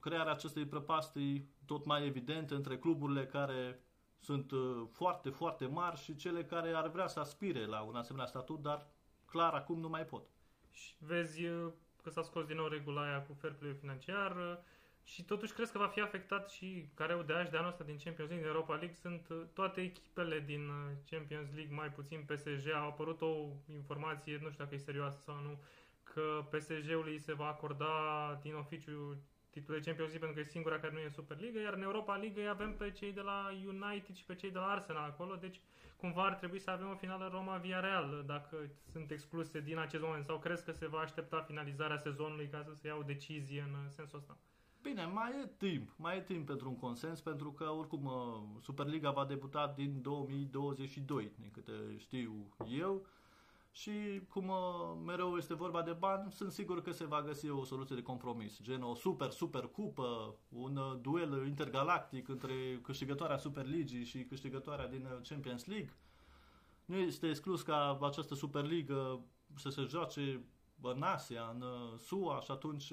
crearea 0.00 0.32
acestei 0.32 0.66
prăpastii 0.66 1.48
tot 1.66 1.84
mai 1.84 2.06
evidente 2.06 2.54
între 2.54 2.78
cluburile 2.78 3.26
care 3.26 3.80
sunt 4.20 4.50
uh, 4.50 4.82
foarte, 4.92 5.30
foarte 5.30 5.66
mari 5.66 6.00
și 6.00 6.16
cele 6.16 6.44
care 6.44 6.72
ar 6.72 6.88
vrea 6.88 7.06
să 7.06 7.20
aspire 7.20 7.66
la 7.66 7.80
un 7.80 7.94
asemenea 7.94 8.26
statut, 8.26 8.62
dar 8.62 8.86
clar 9.24 9.52
acum 9.52 9.80
nu 9.80 9.88
mai 9.88 10.04
pot. 10.04 10.26
Și 10.70 10.94
vezi 10.98 11.44
uh, 11.44 11.72
că 12.02 12.10
s-a 12.10 12.22
scos 12.22 12.44
din 12.44 12.56
nou 12.56 12.66
regula 12.66 13.02
aia 13.02 13.22
cu 13.22 13.32
fair 13.32 13.52
play 13.52 13.72
financiar 13.72 14.36
uh, 14.36 14.56
și 15.04 15.24
totuși 15.24 15.52
crezi 15.52 15.72
că 15.72 15.78
va 15.78 15.86
fi 15.86 16.00
afectat 16.00 16.50
și 16.50 16.88
care 16.94 17.12
au 17.12 17.22
de 17.22 17.32
azi 17.32 17.50
de 17.50 17.56
anul 17.56 17.68
ăsta 17.68 17.84
din 17.84 17.98
Champions 18.04 18.30
League, 18.30 18.46
din 18.46 18.54
Europa 18.54 18.74
League, 18.74 18.96
sunt 19.00 19.28
toate 19.52 19.80
echipele 19.80 20.40
din 20.40 20.70
Champions 21.10 21.48
League, 21.54 21.74
mai 21.74 21.88
puțin 21.88 22.24
PSG. 22.26 22.70
A 22.72 22.78
apărut 22.78 23.20
o 23.20 23.34
informație, 23.72 24.38
nu 24.42 24.50
știu 24.50 24.64
dacă 24.64 24.74
e 24.74 24.78
serioasă 24.78 25.20
sau 25.20 25.40
nu, 25.42 25.62
că 26.02 26.44
PSG-ului 26.50 27.18
se 27.18 27.32
va 27.32 27.46
acorda 27.46 27.94
din 28.42 28.54
oficiu 28.54 29.16
titlul 29.50 29.78
de 29.78 29.84
Champions 29.84 30.10
League 30.10 30.26
pentru 30.26 30.34
că 30.34 30.40
e 30.40 30.52
singura 30.56 30.78
care 30.78 30.92
nu 30.92 30.98
e 30.98 31.08
Superliga, 31.08 31.60
iar 31.60 31.74
în 31.74 31.82
Europa 31.82 32.16
League 32.16 32.42
îi 32.42 32.48
avem 32.48 32.76
pe 32.76 32.90
cei 32.90 33.12
de 33.12 33.20
la 33.20 33.50
United 33.66 34.14
și 34.14 34.24
pe 34.24 34.34
cei 34.34 34.50
de 34.50 34.58
la 34.58 34.70
Arsenal 34.70 35.04
acolo, 35.10 35.34
deci 35.34 35.60
cumva 35.96 36.24
ar 36.24 36.34
trebui 36.34 36.58
să 36.58 36.70
avem 36.70 36.90
o 36.90 36.94
finală 36.94 37.28
Roma 37.32 37.56
via 37.56 37.80
Real 37.80 38.22
dacă 38.26 38.56
sunt 38.92 39.10
excluse 39.10 39.60
din 39.60 39.78
acest 39.78 40.02
moment 40.02 40.24
sau 40.24 40.38
crezi 40.38 40.64
că 40.64 40.72
se 40.72 40.86
va 40.86 40.98
aștepta 40.98 41.40
finalizarea 41.40 41.96
sezonului 41.96 42.48
ca 42.48 42.62
să 42.62 42.74
se 42.74 42.86
ia 42.86 42.96
o 42.96 43.02
decizie 43.02 43.60
în 43.60 43.90
sensul 43.90 44.18
ăsta? 44.18 44.38
Bine, 44.84 45.04
mai 45.04 45.30
e 45.42 45.50
timp, 45.56 45.90
mai 45.96 46.16
e 46.16 46.20
timp 46.20 46.46
pentru 46.46 46.68
un 46.68 46.76
consens, 46.76 47.20
pentru 47.20 47.52
că 47.52 47.64
oricum 47.64 48.10
Superliga 48.62 49.10
va 49.10 49.24
debuta 49.24 49.72
din 49.76 50.02
2022, 50.02 51.32
din 51.38 51.50
câte 51.52 51.72
știu 51.98 52.46
eu 52.78 53.06
și 53.72 53.92
cum 54.28 54.48
uh, 54.48 54.96
mereu 55.04 55.36
este 55.36 55.54
vorba 55.54 55.82
de 55.82 55.92
bani, 55.92 56.32
sunt 56.32 56.52
sigur 56.52 56.82
că 56.82 56.90
se 56.90 57.04
va 57.04 57.22
găsi 57.22 57.48
o 57.48 57.64
soluție 57.64 57.96
de 57.96 58.02
compromis, 58.02 58.62
gen 58.62 58.82
o 58.82 58.94
super, 58.94 59.30
super 59.30 59.66
cupă, 59.66 60.34
un 60.48 60.76
uh, 60.76 60.98
duel 61.00 61.46
intergalactic 61.46 62.28
între 62.28 62.80
câștigătoarea 62.82 63.36
Superligii 63.36 64.04
și 64.04 64.24
câștigătoarea 64.24 64.88
din 64.88 65.04
uh, 65.04 65.28
Champions 65.28 65.64
League. 65.66 65.92
Nu 66.84 66.96
este 66.96 67.28
exclus 67.28 67.62
ca 67.62 67.98
această 68.02 68.34
Superligă 68.34 69.20
să 69.56 69.68
se 69.68 69.82
joace 69.82 70.44
în 70.80 71.02
Asia, 71.02 71.54
în 71.54 71.64
SUA 71.98 72.40
și 72.40 72.50
atunci 72.50 72.92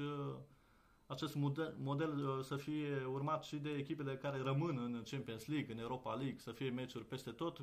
acest 1.12 1.36
model, 1.36 1.76
model 1.80 2.42
să 2.44 2.56
fie 2.56 3.06
urmat 3.06 3.44
și 3.44 3.56
de 3.56 3.70
echipele 3.70 4.18
care 4.18 4.42
rămân 4.42 4.78
în 4.78 5.04
Champions 5.10 5.48
League, 5.48 5.74
în 5.74 5.80
Europa 5.80 6.14
League, 6.14 6.38
să 6.38 6.52
fie 6.52 6.70
meciuri 6.70 7.06
peste 7.06 7.32
tot, 7.32 7.62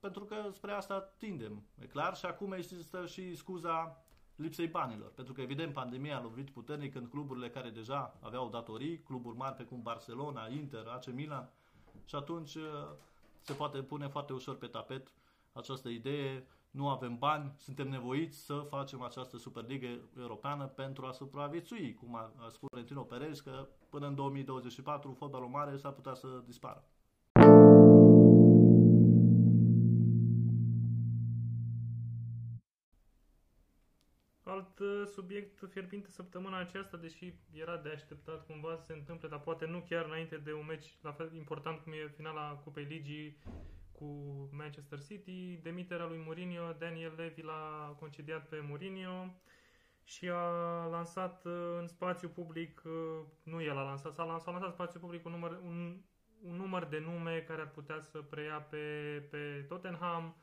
pentru 0.00 0.24
că 0.24 0.34
spre 0.52 0.72
asta 0.72 1.00
tindem, 1.00 1.62
e 1.78 1.86
clar, 1.86 2.16
și 2.16 2.26
acum 2.26 2.52
există 2.52 3.06
și 3.06 3.34
scuza 3.34 4.04
lipsei 4.36 4.66
banilor, 4.66 5.10
pentru 5.10 5.32
că 5.32 5.40
evident 5.40 5.72
pandemia 5.72 6.16
a 6.16 6.22
lovit 6.22 6.50
puternic 6.50 6.94
în 6.94 7.08
cluburile 7.08 7.50
care 7.50 7.70
deja 7.70 8.18
aveau 8.20 8.48
datorii, 8.48 9.02
cluburi 9.02 9.36
mari 9.36 9.54
precum 9.54 9.82
Barcelona, 9.82 10.48
Inter, 10.48 10.86
AC 10.86 11.06
Milan, 11.06 11.50
și 12.04 12.14
atunci 12.14 12.54
uh, 12.54 12.62
se 13.40 13.52
poate 13.52 13.82
pune 13.82 14.08
foarte 14.08 14.32
ușor 14.32 14.56
pe 14.56 14.66
tapet 14.66 15.12
această 15.52 15.88
idee, 15.88 16.46
nu 16.70 16.88
avem 16.88 17.18
bani, 17.18 17.52
suntem 17.56 17.88
nevoiți 17.88 18.44
să 18.44 18.66
facem 18.68 19.02
această 19.02 19.36
Superligă 19.36 19.86
Europeană 20.18 20.66
pentru 20.66 21.06
a 21.06 21.12
supraviețui, 21.12 21.94
cum 21.94 22.14
a 22.16 22.48
spus 22.50 22.68
Rentino 22.72 23.02
Perez, 23.02 23.40
că 23.40 23.68
până 23.88 24.06
în 24.06 24.14
2024 24.14 25.12
fotbalul 25.12 25.48
mare 25.48 25.76
s-ar 25.76 25.92
putea 25.92 26.14
să 26.14 26.42
dispară. 26.46 26.84
alt 34.50 34.78
uh, 34.78 35.06
subiect 35.06 35.62
fierbinte 35.70 36.10
săptămâna 36.10 36.58
aceasta, 36.58 36.96
deși 36.96 37.34
era 37.52 37.76
de 37.76 37.88
așteptat 37.88 38.46
cumva 38.46 38.76
să 38.76 38.84
se 38.86 38.92
întâmple, 38.92 39.28
dar 39.28 39.40
poate 39.40 39.66
nu 39.66 39.84
chiar 39.88 40.04
înainte 40.04 40.36
de 40.36 40.52
un 40.52 40.66
meci 40.66 40.98
la 41.02 41.12
fel 41.12 41.34
important 41.34 41.80
cum 41.80 41.92
e 41.92 42.12
finala 42.16 42.60
Cupei 42.64 42.84
Ligii 42.84 43.36
cu 44.00 44.06
Manchester 44.52 44.98
City, 45.00 45.58
demiterea 45.62 46.06
lui 46.06 46.22
Mourinho, 46.24 46.72
Daniel 46.78 47.12
Levy 47.16 47.42
l-a 47.42 47.96
concediat 47.98 48.48
pe 48.48 48.64
Mourinho 48.68 49.34
și 50.04 50.28
a 50.28 50.86
lansat 50.90 51.44
uh, 51.44 51.52
în 51.78 51.86
spațiu 51.86 52.28
public, 52.28 52.82
uh, 52.84 52.92
nu 53.42 53.62
el 53.62 53.78
a 53.78 53.82
lansat, 53.82 54.14
s-a 54.14 54.24
lansat, 54.24 54.42
s-a 54.42 54.50
lansat 54.50 54.68
în 54.68 54.74
spațiu 54.74 55.00
public 55.00 55.24
un 55.24 55.32
număr, 55.32 55.58
un, 55.64 56.00
un 56.42 56.56
număr 56.56 56.84
de 56.84 56.98
nume 56.98 57.44
care 57.48 57.60
ar 57.60 57.70
putea 57.70 58.00
să 58.00 58.18
preia 58.18 58.60
pe, 58.60 58.78
pe 59.30 59.64
Tottenham, 59.68 60.36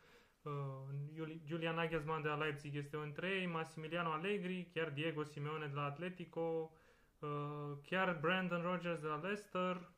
Uh, 0.47 1.29
Julian 1.45 1.75
Nagelsmann 1.75 2.21
de 2.21 2.27
la 2.27 2.35
Leipzig 2.35 2.75
este 2.75 2.97
între 2.97 3.27
ei, 3.27 3.45
Massimiliano 3.45 4.11
Allegri, 4.11 4.69
chiar 4.73 4.89
Diego 4.89 5.23
Simeone 5.23 5.65
de 5.65 5.75
la 5.75 5.83
Atletico, 5.83 6.71
uh, 7.19 7.77
chiar 7.83 8.17
Brandon 8.21 8.61
Rogers 8.61 8.99
de 8.99 9.07
la 9.07 9.19
Leicester. 9.23 9.89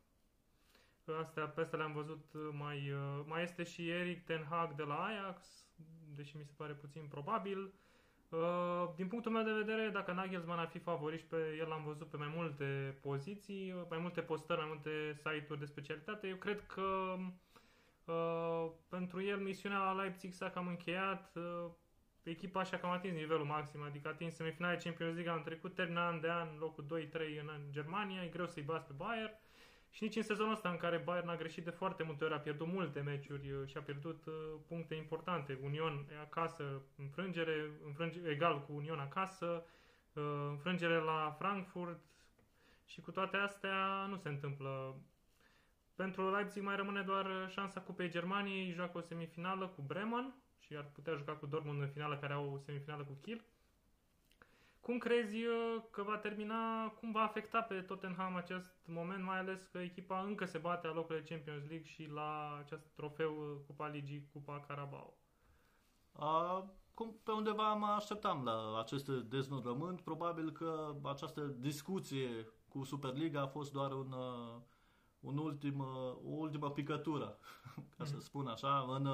Uh, 1.09 1.19
astea, 1.19 1.45
pe 1.47 1.61
astea 1.61 1.77
le-am 1.77 1.93
văzut 1.93 2.25
mai... 2.51 2.93
Mai 3.25 3.43
este 3.43 3.63
și 3.63 3.89
Eric 3.89 4.25
Ten 4.25 4.45
Hag 4.49 4.75
de 4.75 4.83
la 4.83 4.95
Ajax, 4.95 5.67
deși 6.15 6.37
mi 6.37 6.43
se 6.43 6.53
pare 6.57 6.73
puțin 6.73 7.07
probabil. 7.09 7.73
Din 8.95 9.07
punctul 9.07 9.31
meu 9.31 9.43
de 9.43 9.51
vedere, 9.63 9.89
dacă 9.89 10.11
Nagelsmann 10.11 10.59
ar 10.59 10.67
fi 10.67 10.79
favorit 10.79 11.21
pe 11.21 11.55
el 11.59 11.67
l-am 11.67 11.83
văzut 11.83 12.07
pe 12.07 12.17
mai 12.17 12.31
multe 12.35 12.97
poziții, 13.01 13.85
mai 13.89 13.97
multe 13.97 14.21
postări, 14.21 14.59
mai 14.59 14.67
multe 14.67 15.13
site-uri 15.13 15.59
de 15.59 15.65
specialitate, 15.65 16.27
eu 16.27 16.35
cred 16.35 16.63
că 16.65 17.15
Uh, 18.09 18.71
pentru 18.87 19.23
el 19.23 19.37
misiunea 19.37 19.77
la 19.77 19.91
Leipzig 19.91 20.33
s-a 20.33 20.49
cam 20.49 20.67
încheiat. 20.67 21.35
Uh, 21.35 21.71
echipa 22.23 22.63
și-a 22.63 22.79
cam 22.79 22.89
atins 22.89 23.15
nivelul 23.15 23.45
maxim, 23.45 23.81
adică 23.81 24.07
a 24.07 24.11
atins 24.11 24.35
semifinale 24.35 24.79
Champions 24.83 25.13
League 25.13 25.31
anul 25.31 25.43
trecut, 25.43 25.75
termină 25.75 25.99
an 25.99 26.19
de 26.19 26.29
an, 26.29 26.47
locul 26.59 26.83
2-3 26.83 27.13
în, 27.41 27.49
în 27.55 27.61
Germania, 27.71 28.23
e 28.23 28.27
greu 28.27 28.47
să-i 28.47 28.63
bați 28.63 28.85
pe 28.85 28.93
Bayern. 28.97 29.31
Și 29.91 30.03
nici 30.03 30.15
în 30.15 30.23
sezonul 30.23 30.53
ăsta 30.53 30.69
în 30.69 30.77
care 30.77 30.97
Bayern 30.97 31.29
a 31.29 31.35
greșit 31.35 31.63
de 31.63 31.69
foarte 31.69 32.03
multe 32.03 32.23
ori, 32.23 32.33
a 32.33 32.39
pierdut 32.39 32.67
multe 32.67 32.99
meciuri 32.99 33.51
uh, 33.51 33.67
și 33.67 33.77
a 33.77 33.81
pierdut 33.81 34.25
uh, 34.25 34.33
puncte 34.67 34.95
importante. 34.95 35.59
Union 35.63 36.07
acasă, 36.21 36.81
înfrângere, 36.97 37.71
înfrângere 37.85 38.29
egal 38.29 38.61
cu 38.61 38.73
Union 38.73 38.99
acasă, 38.99 39.65
uh, 40.13 40.23
înfrângere 40.49 40.99
la 40.99 41.35
Frankfurt 41.39 41.99
și 42.85 43.01
cu 43.01 43.11
toate 43.11 43.37
astea 43.37 44.05
nu 44.09 44.17
se 44.17 44.29
întâmplă. 44.29 44.95
Pentru 45.95 46.31
Leipzig 46.31 46.63
mai 46.63 46.75
rămâne 46.75 47.01
doar 47.01 47.49
șansa 47.49 47.81
Cupei 47.81 48.09
Germaniei, 48.09 48.71
joacă 48.71 48.97
o 48.97 49.01
semifinală 49.01 49.67
cu 49.67 49.81
Bremen 49.81 50.35
și 50.59 50.75
ar 50.75 50.89
putea 50.93 51.15
juca 51.15 51.33
cu 51.33 51.45
Dortmund 51.45 51.81
în 51.81 51.89
finală 51.89 52.17
care 52.17 52.33
au 52.33 52.53
o 52.53 52.57
semifinală 52.57 53.03
cu 53.03 53.17
Kiel. 53.21 53.43
Cum 54.81 54.97
crezi 54.97 55.45
uh, 55.45 55.81
că 55.91 56.03
va 56.03 56.17
termina, 56.17 56.87
cum 56.87 57.11
va 57.11 57.21
afecta 57.21 57.61
pe 57.61 57.81
Tottenham 57.81 58.35
acest 58.35 58.71
moment, 58.85 59.23
mai 59.23 59.37
ales 59.37 59.67
că 59.71 59.77
echipa 59.77 60.19
încă 60.21 60.45
se 60.45 60.57
bate 60.57 60.87
la 60.87 60.93
locurile 60.93 61.23
Champions 61.23 61.67
League 61.67 61.85
și 61.85 62.09
la 62.13 62.57
acest 62.59 62.87
trofeu 62.95 63.31
uh, 63.31 63.57
Cupa 63.65 63.87
Ligii, 63.87 64.29
Cupa 64.31 64.63
Carabao? 64.67 65.17
A, 66.11 66.65
cum, 66.93 67.19
pe 67.23 67.31
undeva 67.31 67.73
mă 67.73 67.85
așteptam 67.85 68.43
la 68.43 68.79
acest 68.79 69.09
deznodământ. 69.09 70.01
Probabil 70.01 70.51
că 70.51 70.95
această 71.03 71.41
discuție 71.41 72.47
cu 72.67 72.83
Superliga 72.83 73.41
a 73.41 73.47
fost 73.47 73.71
doar 73.71 73.91
un, 73.91 74.11
uh, 74.11 74.61
un 75.19 75.37
ultim, 75.37 75.79
o 76.23 76.29
ultimă 76.29 76.71
picătură, 76.71 77.37
ca 77.97 78.03
să 78.03 78.13
mm. 78.15 78.21
spun 78.21 78.47
așa, 78.47 78.85
în 78.89 79.07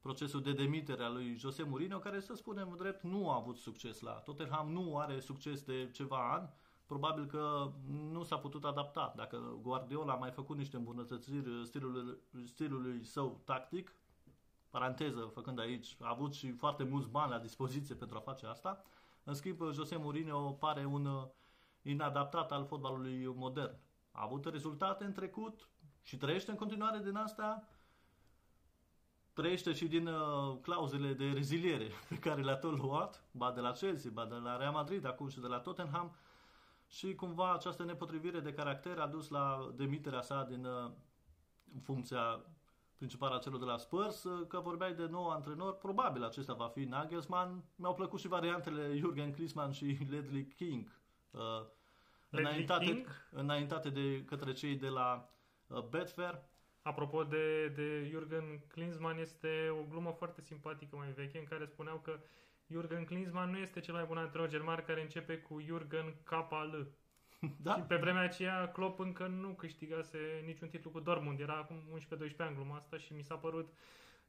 procesul 0.00 0.42
de 0.42 0.52
demitere 0.52 1.02
a 1.02 1.08
lui 1.08 1.36
Jose 1.36 1.62
Mourinho, 1.62 1.98
care, 1.98 2.20
să 2.20 2.34
spunem 2.34 2.74
drept, 2.78 3.02
nu 3.02 3.30
a 3.30 3.36
avut 3.36 3.56
succes 3.56 4.00
la 4.00 4.10
Tottenham, 4.10 4.72
nu 4.72 4.98
are 4.98 5.20
succes 5.20 5.62
de 5.62 5.90
ceva 5.92 6.32
ani, 6.32 6.48
probabil 6.86 7.26
că 7.26 7.72
nu 8.10 8.22
s-a 8.22 8.38
putut 8.38 8.64
adapta. 8.64 9.12
Dacă 9.16 9.58
Guardiola 9.62 10.12
a 10.12 10.16
mai 10.16 10.30
făcut 10.30 10.56
niște 10.56 10.76
îmbunătățiri 10.76 11.64
stilului, 11.64 12.18
stilului 12.44 13.04
său 13.04 13.40
tactic, 13.44 13.92
paranteză 14.70 15.20
făcând 15.20 15.60
aici, 15.60 15.96
a 16.00 16.08
avut 16.10 16.34
și 16.34 16.52
foarte 16.52 16.84
mulți 16.84 17.08
bani 17.08 17.30
la 17.30 17.38
dispoziție 17.38 17.94
pentru 17.94 18.16
a 18.16 18.20
face 18.20 18.46
asta, 18.46 18.84
în 19.24 19.34
schimb 19.34 19.72
Jose 19.72 19.96
Mourinho 19.96 20.50
pare 20.50 20.84
un 20.84 21.28
inadaptat 21.82 22.52
al 22.52 22.64
fotbalului 22.64 23.26
modern. 23.26 23.76
A 24.10 24.22
avut 24.22 24.44
rezultate 24.44 25.04
în 25.04 25.12
trecut 25.12 25.68
și 26.02 26.16
trăiește 26.16 26.50
în 26.50 26.56
continuare 26.56 26.98
din 26.98 27.16
asta, 27.16 27.64
trăiește 29.40 29.72
și 29.72 29.86
din 29.86 30.06
uh, 30.06 30.56
clauzele 30.62 31.12
de 31.12 31.30
reziliere 31.34 31.90
pe 32.08 32.14
care 32.14 32.42
le-a 32.42 32.56
tot 32.56 32.76
luat, 32.76 33.22
ba 33.30 33.52
de 33.52 33.60
la 33.60 33.72
Chelsea, 33.72 34.10
ba 34.14 34.24
de 34.24 34.34
la 34.34 34.56
Real 34.56 34.72
Madrid, 34.72 35.06
acum 35.06 35.28
și 35.28 35.40
de 35.40 35.46
la 35.46 35.58
Tottenham, 35.58 36.14
și 36.88 37.14
cumva 37.14 37.52
această 37.52 37.84
nepotrivire 37.84 38.40
de 38.40 38.52
caracter 38.52 38.98
a 38.98 39.06
dus 39.06 39.28
la 39.28 39.72
demiterea 39.76 40.20
sa 40.20 40.46
din 40.48 40.64
uh, 40.64 40.90
funcția 41.82 42.40
principală 42.96 43.34
a 43.34 43.38
celor 43.38 43.58
de 43.58 43.64
la 43.64 43.76
Spurs, 43.76 44.24
uh, 44.24 44.46
că 44.46 44.60
vorbeai 44.60 44.94
de 44.94 45.06
nou 45.06 45.28
antrenor, 45.28 45.76
probabil 45.76 46.24
acesta 46.24 46.52
va 46.52 46.68
fi 46.68 46.84
Nagelsmann. 46.84 47.64
Mi-au 47.76 47.94
plăcut 47.94 48.20
și 48.20 48.28
variantele 48.28 48.96
Jurgen 48.96 49.32
Klinsmann 49.32 49.72
și 49.72 49.98
Ledley 50.10 50.46
King, 50.46 50.92
uh, 51.30 51.40
înaintate, 52.30 52.84
King? 52.84 53.06
înaintate 53.30 53.90
de 53.90 54.24
către 54.24 54.52
cei 54.52 54.76
de 54.76 54.88
la 54.88 55.28
uh, 55.66 55.82
Betfair. 55.82 56.42
Apropo 56.88 57.24
de, 57.24 57.68
de 57.68 58.08
Jurgen 58.10 58.60
Klinsmann, 58.68 59.18
este 59.18 59.48
o 59.80 59.82
glumă 59.90 60.10
foarte 60.10 60.40
simpatică 60.40 60.96
mai 60.96 61.12
veche 61.16 61.38
în 61.38 61.44
care 61.44 61.64
spuneau 61.64 61.98
că 61.98 62.20
Jurgen 62.66 63.04
Klinsmann 63.04 63.50
nu 63.50 63.58
este 63.58 63.80
cel 63.80 63.94
mai 63.94 64.04
bun 64.04 64.16
antrenor 64.16 64.48
german 64.48 64.82
care 64.86 65.02
începe 65.02 65.36
cu 65.36 65.60
Jurgen 65.60 66.14
KL. 66.24 66.76
Da? 67.62 67.74
Și 67.74 67.80
pe 67.80 67.96
vremea 67.96 68.22
aceea 68.22 68.68
Klopp 68.68 68.98
încă 68.98 69.26
nu 69.26 69.48
câștigase 69.48 70.18
niciun 70.44 70.68
titlu 70.68 70.90
cu 70.90 71.00
Dortmund. 71.00 71.40
Era 71.40 71.56
acum 71.56 71.76
11-12 72.32 72.36
ani 72.36 72.54
gluma 72.54 72.76
asta 72.76 72.96
și 72.96 73.12
mi 73.12 73.22
s-a 73.22 73.34
părut 73.34 73.72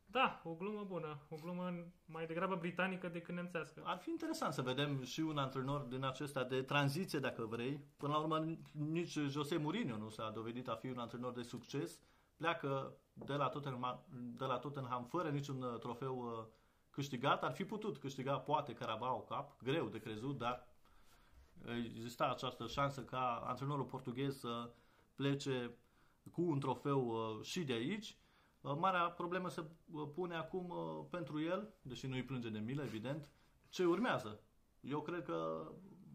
da, 0.06 0.42
o 0.44 0.54
glumă 0.54 0.86
bună. 0.88 1.20
O 1.30 1.36
glumă 1.42 1.74
mai 2.06 2.26
degrabă 2.26 2.56
britanică 2.56 3.08
decât 3.08 3.36
nemțească. 3.36 3.82
Ar 3.86 3.98
fi 3.98 4.10
interesant 4.10 4.54
să 4.54 4.62
vedem 4.62 5.04
și 5.04 5.20
un 5.20 5.38
antrenor 5.38 5.82
din 5.82 6.04
acesta 6.04 6.44
de 6.44 6.62
tranziție, 6.62 7.20
dacă 7.20 7.46
vrei. 7.46 7.80
Până 7.98 8.14
la 8.14 8.20
urmă, 8.20 8.58
nici 8.72 9.18
Jose 9.18 9.58
Mourinho 9.58 9.98
nu 9.98 10.10
s-a 10.10 10.30
dovedit 10.30 10.68
a 10.68 10.76
fi 10.76 10.88
un 10.88 10.98
antrenor 10.98 11.34
de 11.34 11.42
succes 11.42 12.00
pleacă 12.40 12.94
de 13.14 13.34
la 13.34 13.48
Tottenham, 13.48 14.06
de 14.38 14.46
la 14.46 14.58
Tottenham 14.58 15.04
fără 15.04 15.30
niciun 15.30 15.62
uh, 15.62 15.80
trofeu 15.80 16.18
uh, 16.18 16.46
câștigat. 16.90 17.44
Ar 17.44 17.52
fi 17.52 17.66
putut 17.66 17.98
câștiga 17.98 18.40
poate 18.40 18.74
Carabao 18.74 19.20
Cup, 19.20 19.64
greu 19.64 19.88
de 19.88 20.00
crezut, 20.00 20.38
dar 20.38 20.68
exista 21.96 22.30
această 22.30 22.68
șansă 22.68 23.04
ca 23.04 23.44
antrenorul 23.46 23.86
portughez 23.86 24.40
să 24.40 24.72
plece 25.16 25.78
cu 26.32 26.42
un 26.42 26.60
trofeu 26.60 27.08
uh, 27.08 27.46
și 27.46 27.64
de 27.64 27.74
aici. 27.74 28.18
Marea 28.62 29.10
problemă 29.10 29.50
se 29.50 29.64
pune 30.14 30.36
acum 30.36 30.74
pentru 31.10 31.42
el, 31.42 31.74
deși 31.82 32.08
nu 32.08 32.16
îi 32.16 32.24
plânge 32.24 32.50
de 32.50 32.60
milă, 32.60 32.84
evident, 32.84 33.30
ce 33.70 33.86
urmează. 33.86 34.40
Eu 34.82 35.02
cred 35.02 35.24
că 35.24 35.68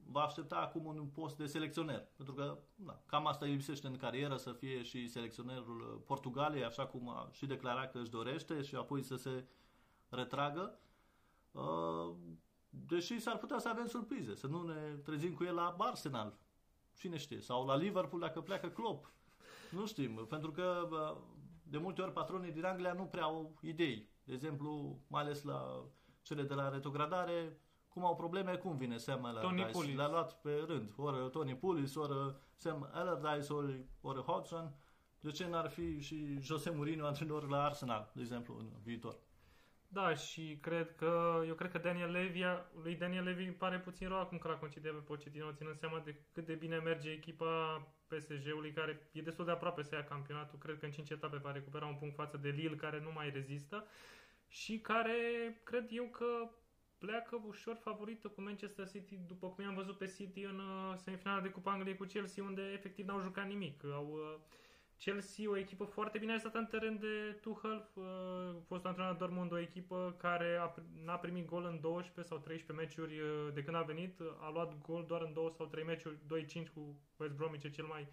va 0.06 0.22
aștepta 0.22 0.56
acum 0.56 0.84
un 0.84 1.06
post 1.06 1.36
de 1.36 1.46
selecționer. 1.46 2.08
Pentru 2.16 2.34
că 2.34 2.58
na, 2.74 3.02
cam 3.06 3.26
asta 3.26 3.44
îi 3.44 3.50
lipsește 3.50 3.86
în 3.86 3.96
carieră, 3.96 4.36
să 4.36 4.52
fie 4.52 4.82
și 4.82 5.08
selecționerul 5.08 6.02
Portugaliei, 6.06 6.64
așa 6.64 6.86
cum 6.86 7.08
a 7.08 7.28
și 7.32 7.46
declarat 7.46 7.92
că 7.92 7.98
își 7.98 8.10
dorește 8.10 8.62
și 8.62 8.74
apoi 8.74 9.02
să 9.02 9.16
se 9.16 9.44
retragă. 10.08 10.78
Uh, 11.52 12.14
deși 12.68 13.18
s-ar 13.18 13.38
putea 13.38 13.58
să 13.58 13.68
avem 13.68 13.86
surprize, 13.86 14.34
să 14.34 14.46
nu 14.46 14.62
ne 14.62 14.96
trezim 15.04 15.34
cu 15.34 15.44
el 15.44 15.54
la 15.54 15.76
Arsenal. 15.78 16.38
Cine 16.96 17.16
știe? 17.16 17.40
Sau 17.40 17.66
la 17.66 17.76
Liverpool 17.76 18.20
dacă 18.20 18.40
pleacă 18.40 18.68
Klopp. 18.68 19.12
Nu 19.70 19.86
știm, 19.86 20.26
pentru 20.28 20.50
că 20.50 20.88
de 21.62 21.78
multe 21.78 22.02
ori 22.02 22.12
patronii 22.12 22.52
din 22.52 22.64
Anglia 22.64 22.92
nu 22.92 23.04
prea 23.04 23.22
au 23.22 23.58
idei. 23.60 24.08
De 24.24 24.32
exemplu, 24.32 24.98
mai 25.06 25.22
ales 25.22 25.42
la 25.42 25.84
cele 26.22 26.42
de 26.42 26.54
la 26.54 26.68
retrogradare, 26.68 27.58
cum 27.94 28.04
au 28.04 28.16
probleme, 28.16 28.56
cum 28.56 28.76
vine 28.76 28.96
Sam 28.96 29.24
Allardyce. 29.24 29.94
Le-a 29.94 30.08
luat 30.08 30.40
pe 30.40 30.64
rând. 30.66 30.92
Ori 30.96 31.30
Tony 31.30 31.56
Pulis, 31.56 31.94
ori 31.94 32.34
Sam 32.56 32.88
Allardyce, 32.92 33.52
ori, 33.52 33.84
ori 34.00 34.20
Hodgson. 34.20 34.74
De 35.20 35.30
ce 35.30 35.46
n-ar 35.46 35.68
fi 35.68 36.00
și 36.00 36.38
Jose 36.40 36.70
Mourinho 36.70 37.06
antrenor 37.06 37.48
la 37.48 37.64
Arsenal, 37.64 38.10
de 38.14 38.20
exemplu, 38.20 38.56
în 38.58 38.68
viitor? 38.82 39.16
Da, 39.88 40.14
și 40.14 40.58
cred 40.60 40.94
că, 40.94 41.42
eu 41.46 41.54
cred 41.54 41.70
că 41.70 41.78
Daniel 41.78 42.10
Levy, 42.10 42.42
lui 42.82 42.96
Daniel 42.96 43.24
Levy 43.24 43.50
pare 43.50 43.78
puțin 43.78 44.08
rău 44.08 44.18
acum 44.18 44.38
că 44.38 44.48
l-a 44.48 44.56
concediat 44.56 44.94
pe 44.94 44.98
Pochettino, 44.98 45.52
ținând 45.52 45.76
seama 45.76 45.98
de 46.04 46.16
cât 46.32 46.46
de 46.46 46.54
bine 46.54 46.76
merge 46.76 47.10
echipa 47.10 47.82
PSG-ului, 48.06 48.72
care 48.72 49.10
e 49.12 49.22
destul 49.22 49.44
de 49.44 49.50
aproape 49.50 49.82
să 49.82 49.94
ia 49.94 50.04
campionatul. 50.04 50.58
Cred 50.58 50.78
că 50.78 50.84
în 50.84 50.90
5 50.90 51.10
etape 51.10 51.36
va 51.36 51.52
recupera 51.52 51.86
un 51.86 51.94
punct 51.94 52.14
față 52.14 52.36
de 52.36 52.48
Lille, 52.48 52.76
care 52.76 53.00
nu 53.00 53.10
mai 53.14 53.30
rezistă 53.30 53.86
și 54.48 54.78
care, 54.78 55.16
cred 55.64 55.86
eu 55.90 56.04
că 56.04 56.26
pleacă 56.98 57.42
ușor 57.46 57.76
favorită 57.76 58.28
cu 58.28 58.40
Manchester 58.40 58.88
City, 58.88 59.16
după 59.16 59.48
cum 59.48 59.64
i-am 59.64 59.74
văzut 59.74 59.98
pe 59.98 60.12
City 60.16 60.44
în 60.44 60.58
uh, 60.58 60.94
semifinala 60.96 61.40
de 61.40 61.48
Cupa 61.48 61.72
Angliei 61.72 61.96
cu 61.96 62.04
Chelsea, 62.04 62.44
unde 62.44 62.62
efectiv 62.72 63.06
n-au 63.06 63.20
jucat 63.20 63.46
nimic. 63.46 63.84
Au, 63.84 64.08
uh, 64.12 64.40
Chelsea, 64.98 65.50
o 65.50 65.56
echipă 65.56 65.84
foarte 65.84 66.18
bine 66.18 66.32
ajustată 66.32 66.58
în 66.58 66.66
teren 66.66 66.98
de 66.98 67.38
Tuchel, 67.40 67.88
uh, 67.94 68.04
fost 68.66 68.84
antrenor 68.84 69.14
Dortmund, 69.14 69.52
o 69.52 69.58
echipă 69.58 70.14
care 70.18 70.56
a, 70.60 70.74
n-a 71.04 71.16
primit 71.16 71.46
gol 71.46 71.64
în 71.64 71.80
12 71.80 72.34
sau 72.34 72.42
13 72.42 72.72
meciuri 72.72 73.20
uh, 73.20 73.52
de 73.54 73.62
când 73.62 73.76
a 73.76 73.82
venit, 73.82 74.20
a 74.40 74.50
luat 74.50 74.78
gol 74.78 75.04
doar 75.06 75.22
în 75.22 75.32
2 75.32 75.52
sau 75.56 75.66
3 75.66 75.84
meciuri, 75.84 76.16
2-5 76.16 76.68
cu 76.74 77.00
West 77.16 77.34
Bromwich, 77.34 77.72
cel 77.72 77.84
mai 77.84 78.08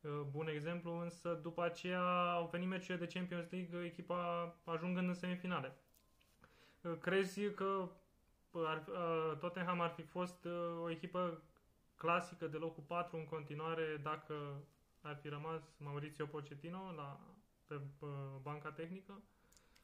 uh, 0.00 0.20
bun 0.30 0.48
exemplu, 0.48 0.98
însă 0.98 1.38
după 1.42 1.62
aceea 1.62 2.32
au 2.32 2.48
venit 2.52 2.68
meciurile 2.68 3.04
de 3.06 3.12
Champions 3.12 3.50
League, 3.50 3.84
echipa 3.84 4.54
ajungând 4.64 5.08
în 5.08 5.14
semifinale. 5.14 5.76
Uh, 6.82 6.92
crezi 7.00 7.50
că 7.50 7.90
ar, 8.66 8.84
uh, 8.88 9.38
Tottenham 9.38 9.80
ar 9.80 9.90
fi 9.90 10.02
fost 10.02 10.44
uh, 10.44 10.82
o 10.82 10.90
echipă 10.90 11.42
clasică 11.94 12.46
de 12.46 12.56
locul 12.56 12.82
4 12.86 13.16
în 13.16 13.24
continuare 13.24 14.00
dacă 14.02 14.34
ar 15.00 15.16
fi 15.16 15.28
rămas 15.28 15.62
Maurizio 15.78 16.26
Pochettino 16.26 16.92
la, 16.96 17.20
pe 17.66 17.74
uh, 18.00 18.08
banca 18.42 18.70
tehnică? 18.70 19.22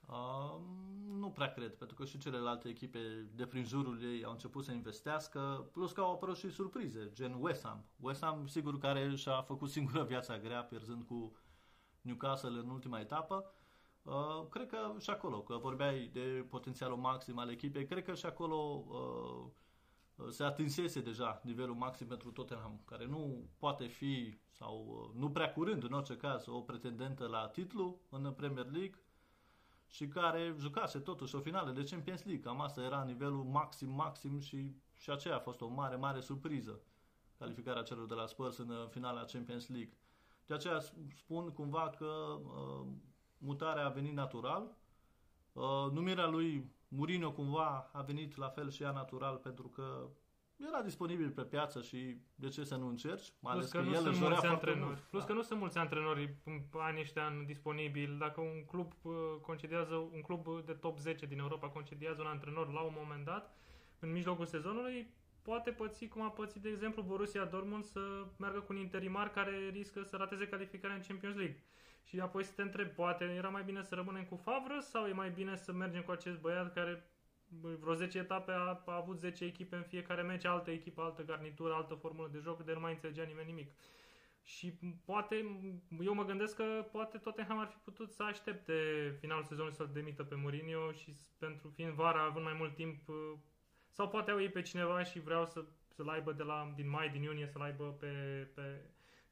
Uh, 0.08 0.60
nu 1.06 1.30
prea 1.30 1.52
cred, 1.52 1.74
pentru 1.74 1.96
că 1.96 2.04
și 2.04 2.18
celelalte 2.18 2.68
echipe 2.68 3.28
de 3.34 3.46
prin 3.46 3.64
jurul 3.64 4.02
ei 4.02 4.24
au 4.24 4.30
început 4.32 4.64
să 4.64 4.72
investească, 4.72 5.68
plus 5.72 5.92
că 5.92 6.00
au 6.00 6.12
apărut 6.12 6.36
și 6.36 6.50
surprize, 6.50 7.10
gen 7.12 7.36
West 7.40 7.64
Ham. 7.64 7.84
West 8.00 8.22
Ham, 8.22 8.46
sigur, 8.46 8.78
care 8.78 9.14
și-a 9.14 9.42
făcut 9.42 9.70
singură 9.70 10.04
viața 10.04 10.38
grea, 10.38 10.64
pierzând 10.64 11.02
cu 11.02 11.36
Newcastle 12.00 12.58
în 12.58 12.68
ultima 12.68 13.00
etapă, 13.00 13.52
Uh, 14.02 14.46
cred 14.50 14.66
că 14.66 14.94
și 14.98 15.10
acolo, 15.10 15.42
că 15.42 15.56
vorbeai 15.56 16.10
de 16.12 16.46
potențialul 16.48 16.96
maxim 16.96 17.38
al 17.38 17.50
echipei, 17.50 17.86
cred 17.86 18.04
că 18.04 18.14
și 18.14 18.26
acolo 18.26 18.84
uh, 18.88 20.30
se 20.30 20.44
atinsese 20.44 21.00
deja 21.00 21.40
nivelul 21.44 21.74
maxim 21.74 22.06
pentru 22.06 22.30
Tottenham, 22.30 22.80
care 22.84 23.06
nu 23.06 23.48
poate 23.58 23.86
fi, 23.86 24.38
sau 24.50 24.86
uh, 24.86 25.20
nu 25.20 25.30
prea 25.30 25.52
curând 25.52 25.82
în 25.82 25.92
orice 25.92 26.16
caz, 26.16 26.46
o 26.46 26.60
pretendentă 26.60 27.26
la 27.26 27.48
titlu 27.48 28.00
în 28.08 28.32
Premier 28.32 28.66
League 28.70 28.98
și 29.86 30.08
care 30.08 30.54
jucase 30.58 30.98
totuși 30.98 31.34
o 31.34 31.40
finală 31.40 31.70
de 31.70 31.84
Champions 31.90 32.24
League. 32.24 32.42
Cam 32.42 32.60
asta 32.60 32.82
era 32.82 33.02
nivelul 33.02 33.44
maxim, 33.44 33.88
maxim 33.88 34.38
și, 34.38 34.76
și 34.96 35.10
aceea 35.10 35.36
a 35.36 35.40
fost 35.40 35.60
o 35.60 35.68
mare, 35.68 35.96
mare 35.96 36.20
surpriză 36.20 36.80
calificarea 37.38 37.82
celor 37.82 38.06
de 38.06 38.14
la 38.14 38.26
Spurs 38.26 38.56
în 38.56 38.88
finala 38.90 39.24
Champions 39.24 39.68
League. 39.68 39.96
De 40.46 40.54
aceea 40.54 40.80
spun 41.14 41.52
cumva 41.52 41.90
că 41.98 42.04
uh, 42.04 42.86
mutarea 43.44 43.86
a 43.86 43.88
venit 43.88 44.14
natural. 44.14 44.76
Uh, 45.52 45.90
numirea 45.92 46.26
lui 46.26 46.70
Mourinho 46.88 47.32
cumva 47.32 47.90
a 47.92 48.02
venit 48.02 48.36
la 48.36 48.48
fel 48.48 48.70
și 48.70 48.82
ea 48.82 48.90
natural 48.90 49.36
pentru 49.36 49.68
că 49.68 50.08
era 50.56 50.82
disponibil 50.82 51.30
pe 51.30 51.42
piață 51.42 51.82
și 51.82 52.16
de 52.34 52.48
ce 52.48 52.64
să 52.64 52.76
nu 52.76 52.88
încerci? 52.88 53.32
Mai 53.40 53.54
Plus 53.54 53.70
că, 53.70 53.78
că 53.78 53.84
nu 53.84 53.94
el 53.94 54.02
sunt 54.02 54.18
mulți 54.18 54.46
antrenori. 54.46 54.84
Mult. 54.84 54.98
Plus 54.98 55.22
da. 55.22 55.26
că 55.26 55.32
nu 55.32 55.42
sunt 55.42 55.58
mulți 55.58 55.78
antrenori 55.78 56.36
în 56.44 56.60
anii 56.72 57.00
ăștia 57.00 57.42
disponibili. 57.46 58.18
Dacă 58.18 58.40
un 58.40 58.64
club 58.66 58.92
uh, 59.02 59.14
concediază, 59.40 59.94
un 59.94 60.20
club 60.20 60.64
de 60.64 60.72
top 60.72 60.98
10 60.98 61.26
din 61.26 61.38
Europa 61.38 61.68
concediază 61.68 62.20
un 62.20 62.26
antrenor 62.26 62.72
la 62.72 62.80
un 62.80 62.94
moment 62.96 63.24
dat, 63.24 63.54
în 63.98 64.12
mijlocul 64.12 64.46
sezonului, 64.46 65.14
poate 65.42 65.70
păți 65.70 66.06
cum 66.06 66.22
a 66.22 66.30
pățit, 66.30 66.62
de 66.62 66.68
exemplu, 66.68 67.02
Borussia 67.02 67.44
Dortmund 67.44 67.84
să 67.84 68.00
meargă 68.36 68.58
cu 68.60 68.72
un 68.72 68.78
interimar 68.78 69.30
care 69.30 69.68
riscă 69.72 70.02
să 70.02 70.16
rateze 70.16 70.48
calificarea 70.48 70.96
în 70.96 71.02
Champions 71.08 71.36
League. 71.36 71.62
Și 72.04 72.20
apoi 72.20 72.44
să 72.44 72.52
te 72.52 72.62
întreb, 72.62 72.88
poate 72.88 73.24
era 73.24 73.48
mai 73.48 73.62
bine 73.62 73.82
să 73.82 73.94
rămânem 73.94 74.24
cu 74.24 74.36
Favre 74.36 74.80
sau 74.80 75.06
e 75.06 75.12
mai 75.12 75.30
bine 75.30 75.56
să 75.56 75.72
mergem 75.72 76.02
cu 76.02 76.10
acest 76.10 76.40
băiat 76.40 76.74
care 76.74 77.06
vreo 77.60 77.94
10 77.94 78.18
etape 78.18 78.52
a, 78.52 78.82
a 78.86 78.96
avut 78.96 79.18
10 79.18 79.44
echipe 79.44 79.76
în 79.76 79.82
fiecare 79.82 80.22
meci, 80.22 80.44
altă 80.44 80.70
echipă, 80.70 81.02
altă 81.02 81.22
garnitură, 81.22 81.74
altă 81.74 81.94
formulă 81.94 82.28
de 82.32 82.38
joc, 82.38 82.64
de 82.64 82.72
nu 82.72 82.80
mai 82.80 82.92
înțelegea 82.92 83.24
nimeni 83.24 83.46
nimic. 83.46 83.70
Și 84.44 84.78
poate, 85.04 85.34
eu 86.00 86.14
mă 86.14 86.24
gândesc 86.24 86.56
că 86.56 86.86
poate 86.92 87.18
Tottenham 87.18 87.58
ar 87.58 87.66
fi 87.66 87.76
putut 87.84 88.12
să 88.12 88.22
aștepte 88.22 88.74
finalul 89.20 89.44
sezonului 89.44 89.76
să-l 89.76 89.90
demită 89.92 90.24
pe 90.24 90.34
Mourinho 90.34 90.92
și 90.92 91.16
pentru 91.38 91.68
fiind 91.68 91.92
vara, 91.92 92.22
având 92.22 92.44
mai 92.44 92.54
mult 92.58 92.74
timp, 92.74 93.00
sau 93.88 94.08
poate 94.08 94.30
au 94.30 94.40
ei 94.40 94.50
pe 94.50 94.62
cineva 94.62 95.02
și 95.02 95.20
vreau 95.20 95.46
să, 95.46 95.64
să-l 95.88 96.08
aibă 96.08 96.32
de 96.32 96.42
la, 96.42 96.72
din 96.74 96.88
mai, 96.88 97.08
din 97.08 97.22
iunie, 97.22 97.46
să-l 97.46 97.60
aibă 97.60 97.84
pe, 97.84 98.06
pe 98.54 98.80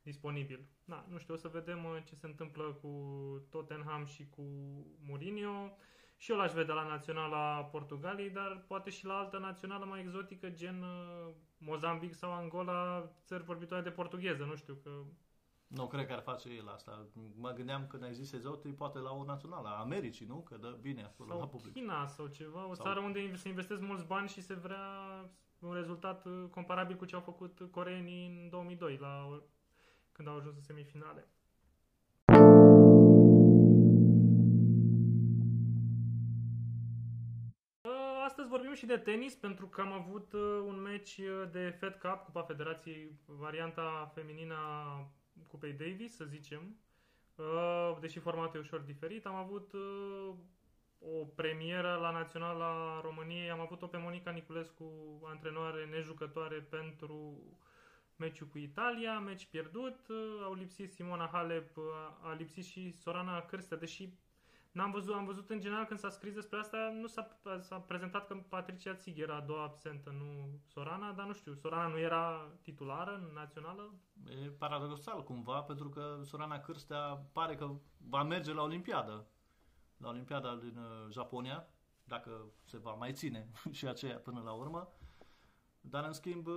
disponibil. 0.02 0.60
Da, 0.90 1.04
nu 1.08 1.18
știu, 1.18 1.34
o 1.34 1.36
să 1.36 1.48
vedem 1.48 1.84
uh, 1.84 2.02
ce 2.04 2.14
se 2.14 2.26
întâmplă 2.26 2.78
cu 2.82 2.90
Tottenham 3.50 4.04
și 4.04 4.26
cu 4.28 4.42
Mourinho. 5.06 5.76
Și 6.16 6.30
eu 6.30 6.36
l-aș 6.36 6.52
vedea 6.52 6.74
la 6.74 6.86
naționala 6.86 7.64
Portugaliei, 7.64 8.30
dar 8.30 8.64
poate 8.66 8.90
și 8.90 9.06
la 9.06 9.18
altă 9.18 9.38
națională 9.38 9.84
mai 9.84 10.00
exotică, 10.00 10.48
gen 10.48 10.82
uh, 10.82 11.34
Mozambic 11.58 12.14
sau 12.14 12.32
Angola, 12.32 13.10
țări 13.24 13.44
vorbitoare 13.44 13.82
de 13.82 13.90
portugheză, 13.90 14.44
nu 14.44 14.54
știu 14.54 14.74
că... 14.74 14.90
Nu 15.66 15.86
cred 15.86 16.06
că 16.06 16.12
ar 16.12 16.20
face 16.20 16.48
el 16.48 16.68
asta. 16.68 17.06
Mă 17.34 17.50
gândeam 17.50 17.86
când 17.86 18.02
ai 18.02 18.14
zis 18.14 18.32
exotic, 18.32 18.76
poate 18.76 18.98
la 18.98 19.10
o 19.10 19.24
națională 19.24 19.68
a 19.68 19.80
Americii, 19.80 20.26
nu? 20.26 20.40
Că 20.40 20.56
dă 20.56 20.78
bine 20.80 21.02
acolo 21.02 21.28
sau 21.28 21.38
la 21.38 21.46
public. 21.46 21.72
China 21.72 22.06
sau 22.06 22.26
ceva, 22.26 22.66
o 22.68 22.74
sau... 22.74 22.84
țară 22.84 23.00
unde 23.00 23.36
se 23.36 23.48
investesc 23.48 23.80
mulți 23.80 24.06
bani 24.06 24.28
și 24.28 24.40
se 24.42 24.54
vrea 24.54 24.86
un 25.58 25.72
rezultat 25.72 26.26
uh, 26.26 26.44
comparabil 26.50 26.96
cu 26.96 27.04
ce 27.04 27.14
au 27.14 27.20
făcut 27.20 27.68
coreenii 27.70 28.26
în 28.26 28.48
2002, 28.48 28.96
la, 28.96 29.42
când 30.20 30.32
au 30.32 30.38
ajuns 30.40 30.56
în 30.56 30.62
semifinale. 30.62 31.28
vorbim 38.50 38.74
și 38.74 38.86
de 38.86 38.96
tenis 38.96 39.34
pentru 39.34 39.66
că 39.66 39.80
am 39.80 39.92
avut 39.92 40.32
uh, 40.32 40.40
un 40.66 40.80
meci 40.80 41.18
uh, 41.18 41.50
de 41.50 41.76
Fed 41.78 41.94
Cup, 41.94 42.24
Cupa 42.24 42.42
Federației, 42.42 43.18
varianta 43.26 44.10
feminină 44.14 44.54
a 44.54 45.08
Cupei 45.48 45.72
Davis, 45.72 46.16
să 46.16 46.24
zicem. 46.24 46.76
Uh, 47.34 47.96
deși 48.00 48.18
formatul 48.18 48.56
e 48.56 48.62
ușor 48.62 48.80
diferit, 48.80 49.26
am 49.26 49.34
avut 49.34 49.72
o 50.98 51.24
premieră 51.24 51.98
la 52.00 52.10
Naționala 52.10 53.00
României. 53.00 53.50
Am 53.50 53.60
avut-o 53.60 53.86
pe 53.86 53.96
Monica 53.96 54.30
Niculescu, 54.30 54.84
antrenoare 55.24 55.84
nejucătoare 55.84 56.56
pentru 56.56 57.42
meciul 58.20 58.46
cu 58.46 58.58
Italia, 58.58 59.18
meci 59.18 59.46
pierdut, 59.46 60.06
au 60.44 60.54
lipsit 60.54 60.92
Simona 60.92 61.28
Halep, 61.32 61.76
a 62.22 62.32
lipsit 62.32 62.64
și 62.64 62.92
Sorana 62.92 63.40
Cârstă, 63.40 63.76
deși 63.76 64.12
N-am 64.72 64.90
văzut, 64.90 65.14
am 65.14 65.24
văzut 65.24 65.50
în 65.50 65.60
general 65.60 65.84
când 65.84 65.98
s-a 65.98 66.10
scris 66.10 66.34
despre 66.34 66.58
asta, 66.58 66.90
nu 67.00 67.06
s-a, 67.06 67.40
s-a 67.60 67.76
prezentat 67.76 68.26
că 68.26 68.34
Patricia 68.48 68.94
Țig 68.94 69.18
era 69.18 69.36
a 69.36 69.40
doua 69.40 69.62
absentă, 69.62 70.10
nu 70.10 70.58
Sorana, 70.66 71.12
dar 71.12 71.26
nu 71.26 71.32
știu, 71.32 71.54
Sorana 71.54 71.86
nu 71.86 71.98
era 71.98 72.52
titulară 72.62 73.14
în 73.14 73.30
națională? 73.34 73.94
E 74.44 74.48
paradoxal 74.48 75.22
cumva, 75.24 75.62
pentru 75.62 75.88
că 75.88 76.20
Sorana 76.24 76.60
Cârstea 76.60 77.28
pare 77.32 77.54
că 77.54 77.70
va 78.08 78.22
merge 78.22 78.52
la 78.52 78.62
Olimpiadă, 78.62 79.26
la 79.96 80.08
Olimpiada 80.08 80.56
din 80.56 80.76
uh, 80.76 81.10
Japonia, 81.10 81.68
dacă 82.04 82.52
se 82.64 82.78
va 82.78 82.92
mai 82.92 83.12
ține 83.12 83.50
și 83.78 83.86
aceea 83.86 84.16
până 84.16 84.40
la 84.40 84.52
urmă. 84.52 84.92
Dar 85.80 86.04
în 86.04 86.12
schimb 86.12 86.48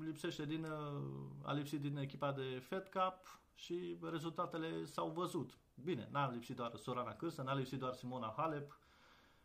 lipsește 0.00 0.46
din, 0.46 0.64
uh, 0.64 1.02
a 1.42 1.52
lipsit 1.52 1.80
din 1.80 1.96
echipa 1.96 2.32
de 2.32 2.62
Fed 2.68 2.88
Cup 2.88 3.40
și 3.54 3.98
rezultatele 4.10 4.84
s-au 4.84 5.10
văzut. 5.10 5.58
Bine, 5.84 6.08
n-a 6.12 6.30
lipsit 6.30 6.56
doar 6.56 6.76
Sorana 6.76 7.12
Cârsă, 7.12 7.42
n-a 7.42 7.54
lipsit 7.54 7.78
doar 7.78 7.94
Simona 7.94 8.34
Halep, 8.36 8.78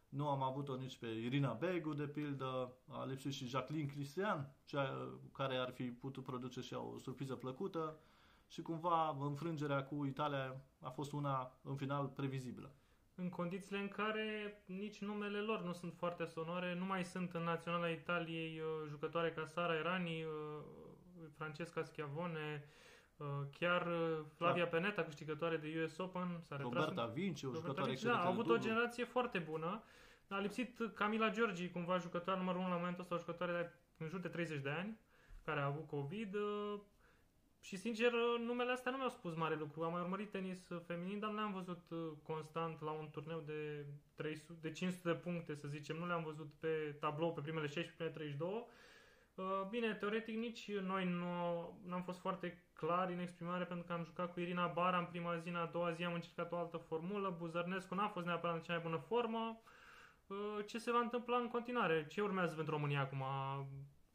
nu 0.09 0.29
am 0.29 0.41
avut-o 0.41 0.75
nici 0.75 0.97
pe 0.97 1.07
Irina 1.07 1.53
Begu, 1.53 1.93
de 1.93 2.07
pildă, 2.07 2.73
a 2.87 3.05
lipsit 3.05 3.33
și 3.33 3.47
Jacqueline 3.47 3.91
Cristian, 3.91 4.55
cea 4.65 5.11
care 5.31 5.55
ar 5.55 5.71
fi 5.71 5.83
putut 5.83 6.23
produce 6.23 6.61
și 6.61 6.73
o 6.73 6.97
surpriză 6.97 7.35
plăcută 7.35 7.99
și 8.47 8.61
cumva 8.61 9.17
înfrângerea 9.19 9.85
cu 9.85 10.05
Italia 10.05 10.61
a 10.79 10.89
fost 10.89 11.11
una 11.11 11.51
în 11.61 11.75
final 11.75 12.07
previzibilă. 12.07 12.73
În 13.15 13.29
condițiile 13.29 13.81
în 13.81 13.87
care 13.87 14.57
nici 14.65 15.01
numele 15.01 15.39
lor 15.39 15.61
nu 15.63 15.73
sunt 15.73 15.93
foarte 15.97 16.25
sonore, 16.25 16.75
nu 16.75 16.85
mai 16.85 17.05
sunt 17.05 17.33
în 17.33 17.43
Naționala 17.43 17.89
Italiei 17.89 18.59
uh, 18.59 18.89
jucătoare 18.89 19.31
ca 19.31 19.45
Sara 19.45 19.75
Erani, 19.75 20.23
uh, 20.23 20.63
Francesca 21.37 21.83
Schiavone, 21.83 22.63
Uh, 23.17 23.27
chiar 23.59 23.87
uh, 23.87 24.25
Flavia 24.35 24.63
da. 24.63 24.69
Peneta, 24.69 25.03
câștigătoare 25.03 25.57
de 25.57 25.83
US 25.83 25.97
Open, 25.97 26.39
s-a 26.41 26.55
retras. 26.55 26.73
Roberta 26.73 27.05
Vinci, 27.05 27.43
o 27.43 27.53
jucătoare 27.53 27.89
Vinci, 27.89 28.01
da, 28.01 28.19
a 28.19 28.27
avut 28.27 28.49
o 28.49 28.57
generație 28.57 29.03
foarte 29.03 29.39
bună. 29.39 29.83
A 30.29 30.37
lipsit 30.37 30.79
Camila 30.93 31.29
Giorgi, 31.29 31.69
cumva 31.69 31.97
jucătoare 31.97 32.39
numărul 32.39 32.61
1 32.61 32.69
la 32.69 32.75
momentul 32.75 33.01
ăsta, 33.01 33.15
o 33.15 33.17
jucătoare 33.17 33.51
de 33.51 33.71
în 33.97 34.07
jur 34.07 34.19
de 34.19 34.27
30 34.27 34.61
de 34.61 34.69
ani, 34.69 34.99
care 35.45 35.59
a 35.59 35.65
avut 35.65 35.87
COVID. 35.87 36.35
Uh, 37.65 37.71
și 37.71 37.77
sincer, 37.77 38.11
numele 38.39 38.71
astea 38.71 38.91
nu 38.91 38.97
mi-au 38.97 39.09
spus 39.09 39.35
mare 39.35 39.55
lucru. 39.55 39.83
Am 39.83 39.91
mai 39.91 40.01
urmărit 40.01 40.31
tenis 40.31 40.67
feminin, 40.85 41.19
dar 41.19 41.29
nu 41.29 41.35
le-am 41.35 41.53
văzut 41.53 41.81
constant 42.23 42.81
la 42.81 42.91
un 42.91 43.09
turneu 43.09 43.43
de, 43.45 43.85
300, 44.15 44.53
de 44.61 44.71
500 44.71 45.09
de 45.09 45.15
puncte, 45.15 45.55
să 45.55 45.67
zicem. 45.67 45.95
Nu 45.95 46.07
le-am 46.07 46.23
văzut 46.23 46.53
pe 46.59 46.97
tablou 46.99 47.33
pe 47.33 47.41
primele 47.41 47.67
16, 47.67 48.17
primele 48.17 48.35
32. 48.35 48.67
Bine, 49.69 49.93
teoretic 49.93 50.37
nici 50.37 50.71
noi 50.71 51.05
nu 51.85 51.93
am 51.93 52.03
fost 52.03 52.19
foarte 52.19 52.63
clar 52.73 53.09
în 53.09 53.19
exprimare 53.19 53.63
pentru 53.63 53.85
că 53.85 53.93
am 53.93 54.03
jucat 54.03 54.33
cu 54.33 54.39
Irina 54.39 54.67
Bara 54.67 54.97
în 54.97 55.05
prima 55.05 55.37
zi, 55.37 55.47
în 55.47 55.55
a 55.55 55.65
doua 55.65 55.91
zi 55.91 56.03
am 56.03 56.13
încercat 56.13 56.51
o 56.51 56.57
altă 56.57 56.77
formulă, 56.77 57.35
Buzărnescu 57.37 57.95
n-a 57.95 58.07
fost 58.07 58.25
neapărat 58.25 58.55
în 58.55 58.61
cea 58.61 58.73
mai 58.73 58.81
bună 58.83 58.97
formă. 58.97 59.61
Uh, 60.27 60.65
ce 60.65 60.77
se 60.77 60.91
va 60.91 60.99
întâmpla 60.99 61.37
în 61.37 61.47
continuare? 61.47 62.07
Ce 62.07 62.21
urmează 62.21 62.55
pentru 62.55 62.73
România 62.73 62.99
acum? 62.99 63.23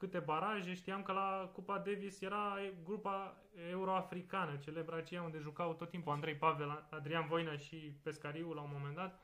Câte 0.01 0.19
baraje? 0.19 0.75
Știam 0.75 1.03
că 1.03 1.13
la 1.13 1.51
Cupa 1.53 1.79
Davis 1.79 2.21
era 2.21 2.57
grupa 2.85 3.37
euroafricană, 3.71 4.57
celebra 4.57 4.97
aceea 4.97 5.23
unde 5.23 5.39
jucau 5.39 5.75
tot 5.75 5.91
timpul 5.91 6.13
Andrei 6.13 6.35
Pavel, 6.35 6.87
Adrian 6.91 7.27
Voina 7.27 7.57
și 7.57 7.77
Pescariu 8.03 8.53
la 8.53 8.61
un 8.61 8.71
moment 8.73 8.97
dat. 8.97 9.21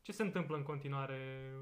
Ce 0.00 0.12
se 0.12 0.22
întâmplă 0.22 0.56
în 0.56 0.62
continuare? 0.62 1.52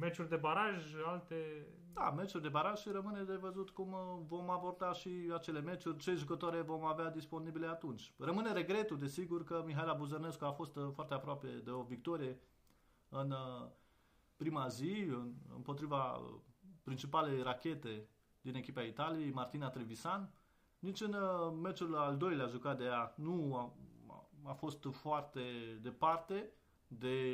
Meciuri 0.00 0.28
de 0.28 0.36
baraj, 0.36 0.94
alte... 1.06 1.66
Da, 1.92 2.10
meciuri 2.10 2.42
de 2.42 2.48
baraj 2.48 2.78
și 2.78 2.88
rămâne 2.88 3.22
de 3.22 3.36
văzut 3.36 3.70
cum 3.70 3.92
uh, 3.92 4.24
vom 4.28 4.50
aborda 4.50 4.92
și 4.92 5.30
acele 5.34 5.60
meciuri, 5.60 5.98
ce 5.98 6.14
jucătoare 6.14 6.60
vom 6.60 6.84
avea 6.84 7.10
disponibile 7.10 7.66
atunci. 7.66 8.12
Rămâne 8.18 8.52
regretul, 8.52 8.98
desigur, 8.98 9.44
că 9.44 9.62
Mihaela 9.66 9.94
Buzărnescu 9.94 10.44
a 10.44 10.52
fost 10.52 10.76
uh, 10.76 10.90
foarte 10.94 11.14
aproape 11.14 11.46
de 11.46 11.70
o 11.70 11.82
victorie 11.82 12.38
în 13.08 13.30
uh, 13.30 13.70
prima 14.36 14.68
zi, 14.68 15.06
împotriva 15.54 16.20
principalei 16.84 17.42
rachete 17.42 18.08
din 18.40 18.54
echipa 18.54 18.82
Italiei, 18.82 19.32
Martina 19.32 19.68
Trevisan. 19.68 20.30
Nici 20.78 21.00
în 21.00 21.16
meciul 21.62 21.96
al 21.96 22.16
doilea 22.16 22.46
jucat 22.46 22.78
de 22.78 22.84
ea 22.84 23.14
nu 23.16 23.56
a, 23.56 23.72
a 24.42 24.52
fost 24.52 24.86
foarte 24.90 25.42
departe 25.82 26.50
de 26.86 27.26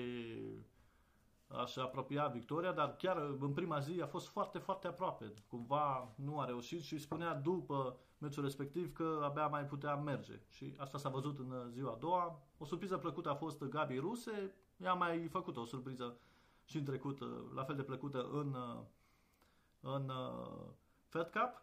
aș 1.47 1.77
apropia 1.77 2.27
victoria, 2.27 2.73
dar 2.73 2.97
chiar 2.97 3.17
în 3.41 3.53
prima 3.53 3.79
zi 3.79 4.01
a 4.01 4.07
fost 4.07 4.29
foarte, 4.29 4.59
foarte 4.59 4.87
aproape. 4.87 5.33
Cumva 5.49 6.15
nu 6.17 6.41
a 6.41 6.45
reușit 6.45 6.83
și 6.83 6.99
spunea 6.99 7.35
după 7.35 7.97
meciul 8.19 8.43
respectiv 8.43 8.93
că 8.93 9.21
abia 9.23 9.47
mai 9.47 9.65
putea 9.65 9.97
merge. 9.97 10.41
Și 10.49 10.75
asta 10.77 10.99
s-a 10.99 11.09
văzut 11.09 11.39
în 11.39 11.71
ziua 11.71 11.93
a 11.93 11.97
doua. 11.97 12.43
O 12.59 12.65
surpriză 12.65 12.97
plăcută 12.97 13.31
a 13.31 13.35
fost 13.35 13.65
Gabi 13.65 13.99
Ruse. 13.99 14.55
Ea 14.77 14.91
a 14.91 14.95
mai 14.95 15.29
făcut 15.29 15.57
o 15.57 15.65
surpriză 15.65 16.19
și 16.65 16.77
în 16.77 16.85
trecut, 16.85 17.19
la 17.55 17.65
fel 17.65 17.77
de 17.77 17.83
plăcută 17.83 18.29
în, 18.33 18.57
în 19.81 20.12
Fed 21.07 21.31
Cup. 21.31 21.62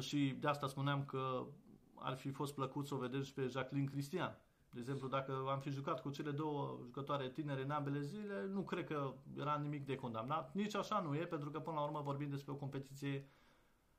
Și 0.00 0.36
de 0.40 0.48
asta 0.48 0.66
spuneam 0.66 1.04
că 1.04 1.46
ar 1.94 2.16
fi 2.16 2.30
fost 2.30 2.54
plăcut 2.54 2.86
să 2.86 2.94
o 2.94 2.98
vedem 2.98 3.22
și 3.22 3.32
pe 3.32 3.46
Jacqueline 3.46 3.90
Cristian 3.90 4.38
de 4.72 4.78
exemplu, 4.80 5.08
dacă 5.08 5.44
am 5.48 5.60
fi 5.60 5.70
jucat 5.70 6.00
cu 6.00 6.10
cele 6.10 6.30
două 6.30 6.78
jucătoare 6.82 7.28
tinere 7.28 7.62
în 7.62 7.70
ambele 7.70 8.00
zile, 8.00 8.46
nu 8.46 8.62
cred 8.62 8.86
că 8.86 9.14
era 9.38 9.56
nimic 9.56 9.86
de 9.86 9.94
condamnat. 9.94 10.54
Nici 10.54 10.74
așa 10.74 11.00
nu 11.00 11.14
e, 11.14 11.26
pentru 11.26 11.50
că 11.50 11.60
până 11.60 11.76
la 11.76 11.84
urmă 11.84 12.00
vorbim 12.00 12.30
despre 12.30 12.52
o 12.52 12.56
competiție 12.56 13.28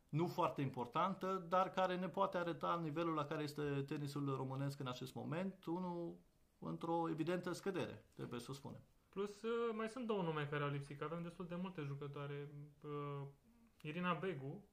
nu 0.10 0.28
foarte 0.28 0.62
importantă, 0.62 1.46
dar 1.50 1.70
care 1.70 1.98
ne 1.98 2.10
poate 2.10 2.38
arăta 2.38 2.80
nivelul 2.84 3.14
la 3.14 3.26
care 3.26 3.44
este 3.44 3.84
tenisul 3.88 4.36
românesc 4.36 4.80
în 4.80 4.88
acest 4.88 5.14
moment, 5.14 5.66
unul 5.66 6.16
într-o 6.60 7.10
evidentă 7.10 7.52
scădere, 7.52 8.06
trebuie 8.14 8.40
să 8.40 8.52
o 8.52 8.54
spunem. 8.54 8.82
Plus, 9.14 9.42
uh, 9.42 9.76
mai 9.76 9.90
sunt 9.90 10.08
două 10.08 10.22
nume 10.22 10.48
care 10.50 10.64
au 10.64 10.70
lipsit, 10.70 10.98
că 10.98 11.04
avem 11.04 11.22
destul 11.22 11.48
de 11.48 11.56
multe 11.56 11.82
jucătoare. 11.82 12.50
Uh, 12.82 13.28
Irina 13.82 14.14
Begu, 14.14 14.64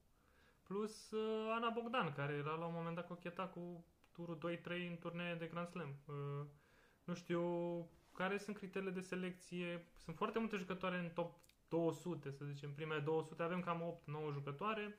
plus 0.63 1.11
uh, 1.11 1.51
Ana 1.55 1.69
Bogdan, 1.69 2.13
care 2.13 2.33
era 2.33 2.55
la 2.55 2.65
un 2.65 2.73
moment 2.75 2.95
dat 2.95 3.07
cocheta 3.07 3.47
cu 3.47 3.85
turul 4.11 4.37
2-3 4.37 4.89
în 4.89 4.97
turnee 4.99 5.35
de 5.35 5.45
Grand 5.45 5.67
Slam. 5.67 5.95
Nu 7.03 7.13
știu 7.13 7.41
care 8.13 8.37
sunt 8.37 8.57
criteriile 8.57 8.93
de 8.93 9.01
selecție. 9.01 9.85
Sunt 9.97 10.15
foarte 10.15 10.39
multe 10.39 10.57
jucătoare 10.57 10.97
în 10.97 11.09
top 11.09 11.39
200, 11.69 12.31
să 12.31 12.45
zicem, 12.45 12.73
primele 12.73 12.99
200. 12.99 13.43
Avem 13.43 13.61
cam 13.61 14.01
8-9 14.29 14.33
jucătoare. 14.33 14.95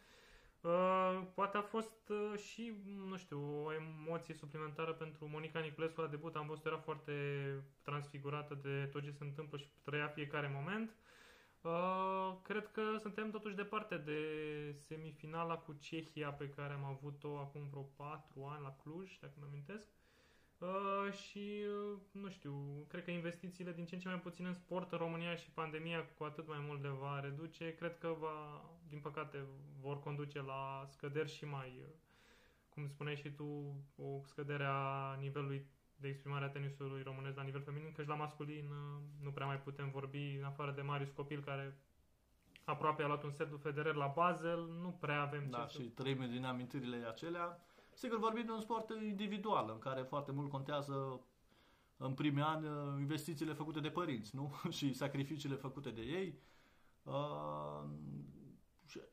Uh, 0.62 1.22
poate 1.34 1.56
a 1.56 1.62
fost 1.62 2.08
uh, 2.08 2.38
și, 2.38 2.72
nu 3.08 3.16
știu, 3.16 3.64
o 3.64 3.72
emoție 3.72 4.34
suplimentară 4.34 4.92
pentru 4.92 5.28
Monica 5.28 5.60
Niculescu 5.60 6.00
la 6.00 6.06
debut. 6.06 6.36
Am 6.36 6.46
văzut 6.46 6.64
era 6.64 6.78
foarte 6.78 7.12
transfigurată 7.82 8.58
de 8.62 8.88
tot 8.92 9.02
ce 9.02 9.10
se 9.10 9.24
întâmplă 9.24 9.58
și 9.58 9.68
trăia 9.84 10.06
fiecare 10.06 10.50
moment. 10.54 10.96
Uh, 11.60 12.36
cred 12.42 12.70
că 12.72 12.82
suntem 13.00 13.30
totuși 13.30 13.54
departe 13.54 13.96
de 13.96 14.20
semifinala 14.78 15.56
cu 15.56 15.72
Cehia 15.72 16.32
pe 16.32 16.48
care 16.48 16.72
am 16.72 16.84
avut-o 16.84 17.38
acum 17.38 17.68
vreo 17.70 17.82
4 17.82 18.44
ani 18.44 18.62
la 18.62 18.76
Cluj, 18.82 19.18
dacă 19.20 19.34
mă 19.38 19.46
amintesc. 19.48 19.88
Uh, 19.88 20.01
și, 21.10 21.64
uh, 21.92 21.98
nu 22.12 22.28
știu, 22.28 22.84
cred 22.88 23.04
că 23.04 23.10
investițiile 23.10 23.72
din 23.72 23.84
ce 23.84 23.94
în 23.94 24.00
ce 24.00 24.08
mai 24.08 24.20
puțin 24.20 24.46
în 24.46 24.54
sport 24.54 24.92
în 24.92 24.98
România 24.98 25.34
și 25.34 25.50
pandemia 25.50 26.04
cu 26.18 26.24
atât 26.24 26.48
mai 26.48 26.64
mult 26.66 26.82
le 26.82 26.88
va 26.88 27.20
reduce, 27.20 27.74
cred 27.74 27.98
că 27.98 28.16
va, 28.20 28.64
din 28.88 28.98
păcate, 29.00 29.44
vor 29.80 30.00
conduce 30.00 30.42
la 30.42 30.84
scăderi 30.86 31.32
și 31.32 31.44
mai, 31.44 31.80
uh, 31.80 31.88
cum 32.68 32.86
spuneai 32.86 33.16
și 33.16 33.30
tu, 33.30 33.44
o 33.96 34.20
scădere 34.24 34.64
a 34.64 35.14
nivelului 35.20 35.66
de 35.96 36.08
exprimare 36.08 36.44
a 36.44 36.48
tenisului 36.48 37.02
românesc 37.02 37.36
la 37.36 37.42
nivel 37.42 37.62
feminin, 37.62 37.92
căci 37.92 38.06
la 38.06 38.14
masculin 38.14 38.70
uh, 38.70 39.02
nu 39.22 39.30
prea 39.30 39.46
mai 39.46 39.60
putem 39.60 39.90
vorbi, 39.90 40.36
în 40.38 40.44
afară 40.44 40.70
de 40.70 40.82
Marius 40.82 41.10
Copil, 41.10 41.40
care 41.40 41.76
aproape 42.64 43.02
a 43.02 43.06
luat 43.06 43.22
un 43.22 43.30
set 43.30 43.50
de 43.50 43.56
Federer 43.56 43.94
la 43.94 44.12
Basel, 44.14 44.66
nu 44.80 44.96
prea 45.00 45.20
avem 45.20 45.50
da, 45.50 45.64
ce 45.64 45.82
și 45.82 45.88
să... 45.88 46.02
trăim 46.02 46.30
din 46.30 46.44
amintirile 46.44 47.06
acelea. 47.08 47.60
Sigur, 47.94 48.18
vorbim 48.18 48.44
de 48.44 48.52
un 48.52 48.60
sport 48.60 48.90
individual, 48.90 49.70
în 49.72 49.78
care 49.78 50.02
foarte 50.02 50.32
mult 50.32 50.50
contează 50.50 51.20
în 51.96 52.14
primii 52.14 52.42
ani 52.42 52.66
investițiile 52.98 53.52
făcute 53.52 53.80
de 53.80 53.90
părinți, 53.90 54.36
nu? 54.36 54.52
și 54.76 54.92
sacrificiile 54.92 55.54
făcute 55.54 55.90
de 55.90 56.02
ei. 56.02 56.38
Uh, 57.02 57.84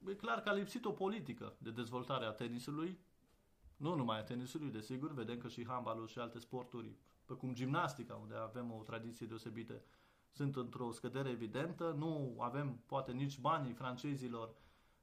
e 0.10 0.14
clar 0.14 0.42
că 0.42 0.50
a 0.50 0.54
lipsit 0.54 0.86
o 0.86 0.92
politică 0.92 1.56
de 1.58 1.72
dezvoltare 1.72 2.26
a 2.26 2.32
tenisului, 2.32 3.00
nu 3.78 3.96
numai 3.96 4.20
a 4.20 4.24
tenisului, 4.24 4.72
desigur, 4.72 5.14
vedem 5.14 5.38
că 5.38 5.48
și 5.48 5.68
handbalul 5.68 6.08
și 6.08 6.20
alte 6.20 6.40
sporturi, 6.40 6.96
precum 7.26 7.54
gimnastica, 7.54 8.16
unde 8.16 8.36
avem 8.36 8.72
o 8.72 8.84
tradiție 8.84 9.28
deosebită, 9.28 9.82
sunt 10.32 10.56
într-o 10.56 10.92
scădere 10.92 11.30
evidentă. 11.30 11.96
Nu 11.98 12.38
avem, 12.40 12.82
poate, 12.86 13.12
nici 13.12 13.40
banii 13.40 13.74
francezilor 13.74 14.56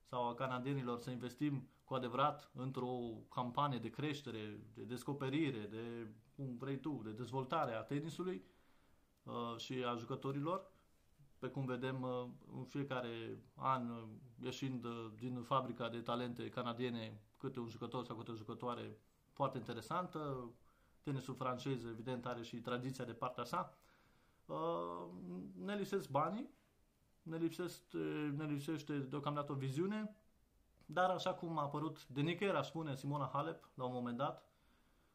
sau 0.03 0.29
a 0.29 0.35
canadienilor 0.35 0.99
să 0.99 1.11
investim 1.11 1.69
cu 1.87 1.95
adevărat 1.95 2.51
într-o 2.55 2.99
campanie 3.31 3.79
de 3.79 3.91
creștere, 3.91 4.61
de 4.75 4.83
descoperire, 4.83 5.67
de, 5.71 6.07
cum 6.37 6.57
vrei 6.57 6.81
tu, 6.81 7.01
de 7.05 7.11
dezvoltare 7.11 7.75
a 7.75 7.83
tenisului 7.83 8.45
uh, 9.23 9.57
și 9.57 9.85
a 9.85 9.95
jucătorilor, 9.95 10.71
pe 11.39 11.49
cum 11.49 11.65
vedem 11.65 12.03
uh, 12.03 12.27
în 12.57 12.65
fiecare 12.65 13.39
an 13.55 13.91
uh, 13.91 14.03
ieșind 14.43 14.85
uh, 14.85 15.13
din 15.17 15.43
fabrica 15.43 15.89
de 15.89 16.01
talente 16.01 16.49
canadiene 16.49 17.21
câte 17.37 17.61
un 17.61 17.69
jucător 17.69 18.05
sau 18.05 18.17
câte 18.17 18.31
o 18.31 18.35
jucătoare 18.35 18.99
foarte 19.33 19.59
interesantă. 19.59 20.51
Tenisul 21.03 21.35
francez, 21.35 21.85
evident, 21.85 22.27
are 22.27 22.43
și 22.43 22.57
tradiția 22.57 23.05
de 23.05 23.13
partea 23.13 23.45
sa. 23.45 23.77
Uh, 24.47 25.07
ne 25.65 25.77
lipsesc 25.77 26.11
banii, 26.11 26.51
ne, 27.23 27.37
lipsește, 27.37 27.99
ne 28.37 28.45
lipsește 28.45 28.99
deocamdată 28.99 29.53
o 29.53 29.55
viziune, 29.55 30.17
dar 30.87 31.11
așa 31.11 31.35
cum 31.35 31.59
a 31.59 31.63
apărut 31.63 32.07
de 32.07 32.21
nicăieri, 32.21 32.57
aș 32.57 32.67
spune, 32.67 32.97
Simona 32.97 33.31
Halep, 33.33 33.69
la 33.75 33.85
un 33.85 33.93
moment 33.93 34.17
dat, 34.17 34.45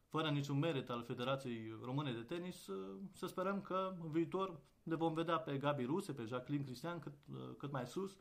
fără 0.06 0.30
niciun 0.30 0.58
merit 0.58 0.90
al 0.90 1.02
Federației 1.02 1.78
Române 1.82 2.12
de 2.12 2.22
Tenis, 2.22 2.66
uh, 2.66 2.98
să 3.12 3.26
sperăm 3.26 3.60
că 3.60 3.96
în 4.02 4.10
viitor 4.10 4.60
ne 4.82 4.94
vom 4.94 5.14
vedea 5.14 5.38
pe 5.38 5.58
Gabi 5.58 5.84
Ruse, 5.84 6.12
pe 6.12 6.24
Jacqueline 6.24 6.64
Cristian 6.64 6.98
cât, 6.98 7.14
uh, 7.32 7.54
cât 7.58 7.72
mai 7.72 7.86
sus, 7.86 8.18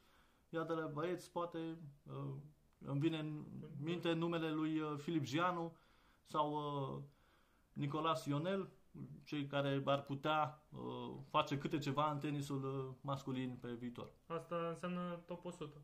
iar 0.50 0.66
de 0.66 0.74
la 0.74 0.86
băieți 0.86 1.32
poate 1.32 1.78
îmi 2.78 3.00
vine 3.00 3.20
în 3.20 3.46
minte 3.80 4.14
numele 4.14 4.52
lui 4.52 4.82
Filip 4.98 5.24
Gianu 5.24 5.76
sau 6.26 6.60
Nicolas 7.74 8.26
Ionel, 8.26 8.70
cei 9.24 9.46
care 9.46 9.82
ar 9.86 10.04
putea 10.04 10.64
uh, 10.70 11.14
face 11.30 11.58
câte 11.58 11.78
ceva 11.78 12.12
în 12.12 12.20
tenisul 12.20 12.64
uh, 12.64 12.96
masculin 13.02 13.58
pe 13.62 13.72
viitor. 13.72 14.12
Asta 14.28 14.68
înseamnă 14.70 15.24
top 15.26 15.46
100. 15.46 15.82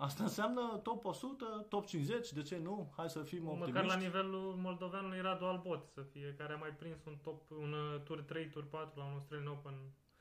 Asta 0.00 0.22
înseamnă 0.22 0.80
top 0.82 1.04
100, 1.04 1.66
top 1.68 1.86
50, 1.86 2.32
de 2.32 2.42
ce 2.42 2.58
nu? 2.58 2.92
Hai 2.96 3.10
să 3.10 3.22
fim 3.22 3.46
optimiști. 3.48 3.72
Măcar 3.72 3.84
la 3.84 3.96
nivelul 3.96 4.54
moldoveanului 4.62 5.20
Radu 5.20 5.44
Albot 5.44 5.88
să 5.88 6.00
fie, 6.00 6.34
care 6.38 6.52
a 6.52 6.56
mai 6.56 6.70
prins 6.70 7.04
un 7.04 7.16
top, 7.22 7.50
un 7.50 7.72
uh, 7.72 8.02
tur 8.02 8.22
3, 8.22 8.48
tur 8.48 8.64
4 8.64 8.98
la 8.98 9.04
un 9.04 9.12
Australian 9.12 9.48
Open. 9.48 9.74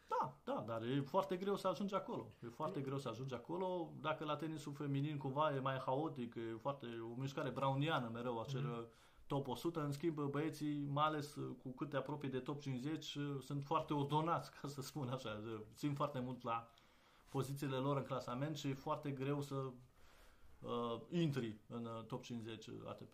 Da, 0.08 0.38
da, 0.44 0.64
dar 0.68 0.82
e 0.82 1.02
foarte 1.02 1.36
greu 1.36 1.56
să 1.56 1.68
ajungi 1.68 1.96
acolo. 1.96 2.32
E 2.44 2.48
foarte 2.48 2.82
greu 2.82 2.98
să 2.98 3.10
ajungi 3.10 3.34
acolo. 3.34 3.92
Dacă 4.02 4.24
la 4.24 4.36
tenisul 4.36 4.74
feminin 4.74 5.18
cumva 5.18 5.56
e 5.56 5.60
mai 5.60 5.78
haotic, 5.86 6.36
e 6.36 6.58
foarte 6.60 6.86
o 7.12 7.20
mișcare 7.20 7.50
browniană 7.50 8.10
mereu, 8.14 8.40
acel 8.40 8.62
mm-hmm 8.62 9.08
top 9.30 9.48
100, 9.48 9.80
în 9.80 9.92
schimb 9.92 10.20
băieții, 10.20 10.88
mai 10.88 11.06
ales 11.06 11.36
uh, 11.36 11.56
cu 11.62 11.70
câte 11.70 11.98
apropie 11.98 12.30
de 12.30 12.40
top 12.40 12.62
50, 12.62 13.16
uh, 13.16 13.24
sunt 13.40 13.64
foarte 13.64 13.94
ordonați, 13.94 14.52
ca 14.62 14.68
să 14.68 14.82
spun 14.82 15.10
așa, 15.10 15.42
țin 15.76 15.94
foarte 15.94 16.20
mult 16.20 16.44
la 16.44 16.68
pozițiile 17.30 17.76
lor 17.76 17.98
în 17.98 18.04
clasament 18.04 18.58
și 18.58 18.68
e 18.68 18.74
foarte 18.74 19.12
greu 19.12 19.42
să 19.42 19.56
uh, 19.56 21.02
intri 21.10 21.60
în 21.68 21.86
uh, 21.86 22.04
top 22.06 22.24
50 22.24 22.68
ATP. 22.86 23.14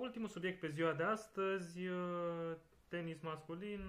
ultimul 0.00 0.28
subiect 0.28 0.60
pe 0.60 0.68
ziua 0.68 0.92
de 0.92 1.02
astăzi, 1.02 1.80
tenis 2.88 3.20
masculin, 3.20 3.80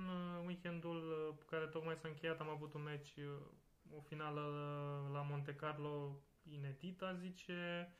weekendul 0.45 1.35
care 1.49 1.65
tocmai 1.65 1.95
s-a 1.95 2.07
încheiat, 2.07 2.39
am 2.39 2.49
avut 2.49 2.73
un 2.73 2.83
meci 2.83 3.13
o 3.97 4.01
finală 4.01 4.41
la 5.13 5.21
Monte 5.21 5.55
Carlo 5.55 6.19
inedită, 6.49 7.15
zice. 7.19 7.93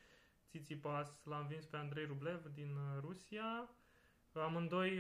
Tsitsipas 0.48 1.24
l-a 1.24 1.38
învins 1.38 1.66
pe 1.66 1.78
Andrei 1.78 2.06
Rublev 2.06 2.46
din 2.54 2.78
Rusia. 3.00 3.70
Amândoi 4.34 5.00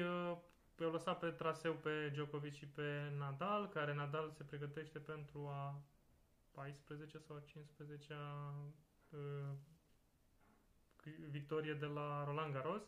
uh, 0.84 0.89
i-au 0.89 0.91
lăsat 0.91 1.19
pe 1.19 1.30
traseu 1.30 1.74
pe 1.74 2.10
Djokovic 2.13 2.54
și 2.54 2.65
pe 2.65 3.13
Nadal, 3.17 3.69
care 3.69 3.93
Nadal 3.93 4.32
se 4.32 4.43
pregătește 4.43 5.00
pentru 5.00 5.48
a 5.48 5.82
14 6.52 7.17
sau 7.17 7.43
15 7.46 8.13
-a, 8.13 8.54
uh, 9.10 9.54
victorie 11.30 11.74
de 11.74 11.86
la 11.86 12.24
Roland 12.26 12.54
Garros. 12.54 12.84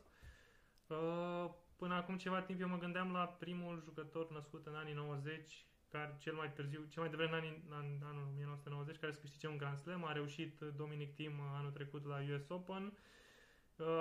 Uh, 0.87 1.49
până 1.75 1.93
acum 1.93 2.17
ceva 2.17 2.41
timp 2.41 2.59
eu 2.61 2.67
mă 2.67 2.77
gândeam 2.77 3.11
la 3.11 3.25
primul 3.27 3.81
jucător 3.83 4.31
născut 4.31 4.65
în 4.65 4.75
anii 4.75 4.93
90 4.93 5.65
care 5.91 6.15
cel 6.19 6.33
mai 6.33 6.53
târziu, 6.53 6.85
cel 6.89 7.01
mai 7.01 7.11
devreme 7.11 7.37
în, 7.37 7.73
anii, 7.73 7.97
în 7.99 8.07
anul 8.07 8.23
1990, 8.23 8.99
care 8.99 9.11
să 9.11 9.19
câștige 9.19 9.47
un 9.47 9.57
Grand 9.57 9.77
Slam. 9.77 10.05
A 10.05 10.11
reușit 10.11 10.59
Dominic 10.59 11.13
Thiem 11.13 11.39
anul 11.39 11.71
trecut 11.71 12.05
la 12.05 12.17
US 12.33 12.49
Open. 12.49 12.83
Uh, 12.83 12.93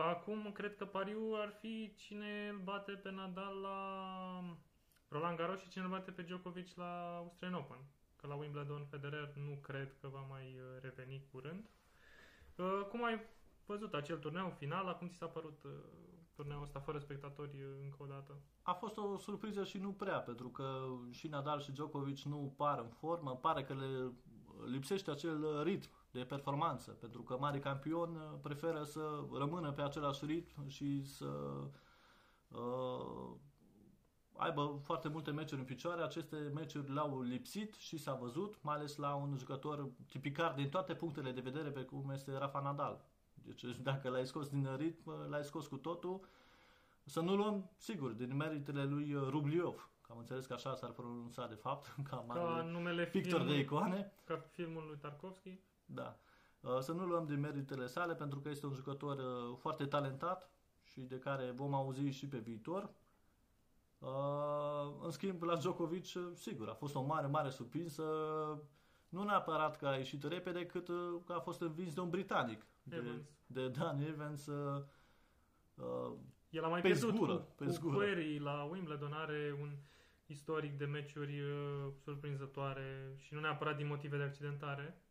acum 0.02 0.52
cred 0.52 0.76
că 0.76 0.84
pariu 0.84 1.34
ar 1.34 1.56
fi 1.60 1.94
cine 1.96 2.48
îl 2.48 2.58
bate 2.58 2.92
pe 2.92 3.10
Nadal 3.10 3.60
la 3.60 3.78
Roland 5.08 5.36
Garros 5.36 5.60
și 5.60 5.68
cine 5.68 5.84
îl 5.84 5.90
bate 5.90 6.10
pe 6.10 6.22
Djokovic 6.22 6.76
la 6.76 7.16
Australian 7.16 7.60
Open. 7.60 7.78
Că 8.16 8.26
la 8.26 8.34
Wimbledon 8.34 8.84
Federer 8.90 9.32
nu 9.34 9.58
cred 9.62 9.96
că 10.00 10.08
va 10.08 10.26
mai 10.28 10.42
uh, 10.42 10.82
reveni 10.82 11.26
curând. 11.32 11.70
Uh, 12.56 12.86
cum 12.88 13.04
ai 13.04 13.20
văzut 13.66 13.94
acel 13.94 14.18
turneu 14.18 14.54
final? 14.58 14.96
Cum 14.96 15.08
ți 15.08 15.16
s-a 15.16 15.26
părut 15.26 15.66
turneul 16.34 16.62
ăsta 16.62 16.80
fără 16.80 16.98
spectatori 16.98 17.64
încă 17.82 17.96
o 17.98 18.06
dată? 18.06 18.40
A 18.62 18.72
fost 18.72 18.96
o 18.96 19.18
surpriză 19.18 19.64
și 19.64 19.78
nu 19.78 19.92
prea, 19.92 20.18
pentru 20.18 20.48
că 20.48 20.86
și 21.10 21.28
Nadal 21.28 21.60
și 21.60 21.72
Djokovic 21.72 22.18
nu 22.18 22.54
par 22.56 22.78
în 22.78 22.88
formă, 22.88 23.36
pare 23.36 23.64
că 23.64 23.74
le 23.74 24.12
lipsește 24.66 25.10
acel 25.10 25.62
ritm 25.62 25.90
de 26.14 26.24
performanță, 26.24 26.90
pentru 26.90 27.22
că 27.22 27.36
mari 27.40 27.60
campion 27.60 28.38
preferă 28.42 28.82
să 28.82 29.24
rămână 29.32 29.72
pe 29.72 29.82
același 29.82 30.24
ritm 30.24 30.68
și 30.68 31.04
să 31.04 31.26
uh, 32.48 33.34
aibă 34.36 34.80
foarte 34.82 35.08
multe 35.08 35.30
meciuri 35.30 35.60
în 35.60 35.66
picioare. 35.66 36.02
Aceste 36.02 36.36
meciuri 36.36 36.92
le-au 36.92 37.20
lipsit 37.20 37.74
și 37.74 37.96
s-a 37.96 38.14
văzut, 38.14 38.62
mai 38.62 38.74
ales 38.74 38.96
la 38.96 39.14
un 39.14 39.36
jucător 39.36 39.88
tipicar 40.08 40.52
din 40.52 40.68
toate 40.68 40.94
punctele 40.94 41.30
de 41.30 41.40
vedere 41.40 41.70
pe 41.70 41.82
cum 41.82 42.10
este 42.10 42.38
Rafa 42.38 42.60
Nadal. 42.60 43.04
Deci 43.34 43.64
dacă 43.90 44.08
l-ai 44.08 44.26
scos 44.26 44.48
din 44.48 44.76
ritm, 44.76 45.28
l-ai 45.28 45.44
scos 45.44 45.66
cu 45.66 45.76
totul. 45.76 46.20
Să 47.04 47.20
nu 47.20 47.36
luăm, 47.36 47.70
sigur, 47.76 48.10
din 48.10 48.36
meritele 48.36 48.84
lui 48.84 49.12
Rubliov, 49.28 49.90
că 50.00 50.12
am 50.12 50.18
înțeles 50.18 50.46
că 50.46 50.52
așa 50.52 50.74
s-ar 50.74 50.90
pronunța 50.90 51.46
de 51.46 51.54
fapt, 51.54 51.94
ca, 52.08 52.16
Ca 52.16 52.24
mare 52.26 52.70
numele 52.70 53.06
pictor 53.06 53.30
de 53.30 53.36
filmului, 53.36 53.60
icoane. 53.60 54.12
ca 54.24 54.36
filmul 54.36 54.84
lui 54.86 54.96
Tarkovski. 54.96 55.58
Da. 55.84 56.18
Uh, 56.60 56.78
Să 56.80 56.92
nu 56.92 57.04
luăm 57.06 57.26
din 57.26 57.40
meritele 57.40 57.86
sale, 57.86 58.14
pentru 58.14 58.40
că 58.40 58.48
este 58.48 58.66
un 58.66 58.72
jucător 58.72 59.18
uh, 59.18 59.56
foarte 59.58 59.86
talentat 59.86 60.50
și 60.82 61.00
de 61.00 61.18
care 61.18 61.50
vom 61.50 61.74
auzi 61.74 62.00
și 62.08 62.28
pe 62.28 62.38
viitor. 62.38 62.90
Uh, 63.98 64.94
În 65.02 65.10
schimb, 65.10 65.42
la 65.42 65.56
Djokovic, 65.56 66.04
uh, 66.16 66.30
sigur, 66.34 66.68
a 66.68 66.74
fost 66.74 66.94
o 66.94 67.02
mare, 67.02 67.26
mare 67.26 67.50
surprinsă. 67.50 68.02
Nu 69.08 69.22
neapărat 69.24 69.76
că 69.76 69.86
a 69.86 69.96
ieșit 69.96 70.24
repede, 70.24 70.66
cât 70.66 70.88
uh, 70.88 71.14
că 71.26 71.32
a 71.32 71.40
fost 71.40 71.60
învins 71.60 71.94
de 71.94 72.00
un 72.00 72.10
britanic, 72.10 72.66
de, 72.82 72.96
Evans. 72.96 73.22
de 73.46 73.68
Dan 73.68 74.00
Evans. 74.00 74.46
uh, 74.46 74.82
uh, 75.74 76.12
El 76.50 76.64
a 76.64 76.68
mai 76.68 76.80
Pe 76.80 76.88
pierdut 76.88 77.14
zgură, 77.14 77.36
cu, 77.36 77.52
pe 77.56 77.64
cu 77.64 77.70
zgură. 77.70 77.96
Query 77.96 78.38
la 78.38 78.62
Wimbledon, 78.62 79.12
are 79.12 79.58
un 79.60 79.76
istoric 80.26 80.78
de 80.78 80.84
meciuri 80.84 81.40
uh, 81.40 81.92
surprinzătoare 82.02 83.14
și 83.18 83.34
nu 83.34 83.40
neapărat 83.40 83.76
din 83.76 83.86
motive 83.86 84.16
de 84.16 84.22
accidentare. 84.22 85.02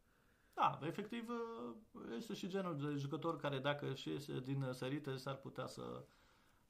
Da, 0.54 0.80
efectiv 0.84 1.30
uh, 1.30 2.02
este 2.18 2.34
și 2.34 2.48
genul 2.48 2.78
de 2.78 2.96
jucător 2.98 3.38
care 3.38 3.60
dacă 3.60 3.94
și 3.94 4.10
iese 4.10 4.40
din 4.40 4.70
sărite 4.72 5.16
s-ar 5.16 5.36
putea 5.36 5.66
să 5.68 6.04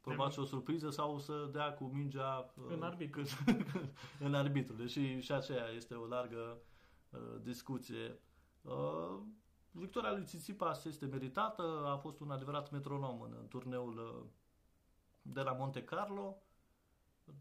provoace 0.01 0.39
o 0.39 0.45
surpriză 0.45 0.89
sau 0.89 1.19
să 1.19 1.49
dea 1.51 1.73
cu 1.73 1.83
mingea 1.83 2.53
uh, 2.57 2.65
În 2.69 2.81
arbitru. 2.83 3.21
cât- 3.21 3.37
în 4.25 4.33
arbitru. 4.33 4.75
Deși 4.75 5.19
și 5.19 5.31
aceea 5.31 5.67
este 5.67 5.93
o 5.93 6.05
largă 6.05 6.57
uh, 7.09 7.19
discuție. 7.41 8.19
Uh, 8.61 9.19
victoria 9.71 10.11
lui 10.11 10.23
Tsitsipas 10.23 10.85
este 10.85 11.05
meritată, 11.05 11.83
a 11.85 11.97
fost 11.97 12.19
un 12.19 12.31
adevărat 12.31 12.71
metronom 12.71 13.21
în, 13.21 13.35
în 13.39 13.47
turneul 13.47 13.97
uh, 13.97 14.25
de 15.21 15.41
la 15.41 15.51
Monte 15.51 15.83
Carlo, 15.83 16.37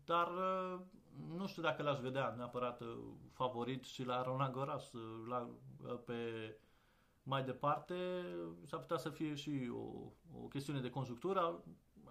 dar 0.05 0.29
uh, 0.29 0.81
nu 1.37 1.47
știu 1.47 1.63
dacă 1.63 1.83
l-aș 1.83 1.99
vedea 1.99 2.35
neapărat 2.37 2.81
uh, 2.81 2.99
favorit 3.33 3.85
și 3.85 4.05
la 4.05 4.23
Roland 4.23 4.55
Garros 4.55 4.93
uh, 4.93 5.27
la, 5.29 5.49
uh, 5.87 5.99
pe 6.05 6.15
mai 7.23 7.45
departe 7.45 7.95
s-ar 8.67 8.81
putea 8.81 8.97
să 8.97 9.09
fie 9.09 9.35
și 9.35 9.71
o, 9.73 10.13
o 10.43 10.47
chestiune 10.49 10.81
de 10.81 10.91
conjunctură. 10.91 11.63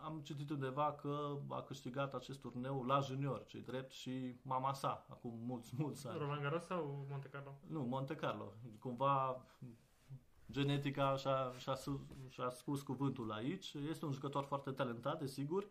Am 0.03 0.19
citit 0.23 0.49
undeva 0.49 0.93
că 0.93 1.37
a 1.49 1.61
câștigat 1.61 2.13
acest 2.13 2.39
turneu 2.39 2.83
la 2.83 2.99
junior, 2.99 3.45
cei 3.45 3.61
drept, 3.61 3.91
și 3.91 4.35
mama 4.41 4.73
sa, 4.73 5.05
acum 5.09 5.39
mulți, 5.45 5.73
mulți 5.77 6.07
ani. 6.07 6.17
Roland 6.17 6.41
Garros 6.41 6.65
sau 6.65 7.05
Monte 7.09 7.27
Carlo? 7.27 7.57
Nu, 7.67 7.81
Monte 7.81 8.15
Carlo. 8.15 8.53
Cumva 8.79 9.45
genetica 10.51 11.15
și-a, 11.15 11.53
și-a, 11.57 11.75
su- 11.75 12.07
și-a 12.29 12.49
spus 12.49 12.81
cuvântul 12.81 13.31
aici. 13.31 13.73
Este 13.73 14.05
un 14.05 14.11
jucător 14.11 14.43
foarte 14.43 14.71
talentat, 14.71 15.19
desigur, 15.19 15.67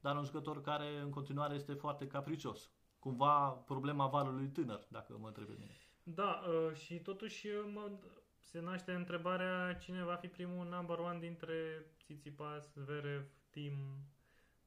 dar 0.00 0.16
un 0.16 0.24
jucător 0.24 0.60
care 0.60 0.98
în 1.00 1.10
continuare 1.10 1.54
este 1.54 1.72
foarte 1.72 2.06
capricios. 2.06 2.70
Cumva 2.98 3.50
problema 3.50 4.06
valului 4.06 4.48
tânăr, 4.48 4.86
dacă 4.88 5.18
mă 5.18 5.26
întreb 5.26 5.46
pe 5.46 5.56
mine. 5.58 5.76
Da, 6.02 6.42
uh, 6.48 6.74
și 6.74 7.00
totuși 7.00 7.46
uh, 7.46 7.70
mă, 7.74 7.90
se 8.38 8.60
naște 8.60 8.92
întrebarea 8.92 9.74
cine 9.74 10.04
va 10.04 10.14
fi 10.14 10.28
primul 10.28 10.66
number 10.66 10.98
one 10.98 11.18
dintre 11.18 11.86
Tsitsipas, 11.96 12.72
Zverev, 12.74 13.26
Tim, 13.50 13.72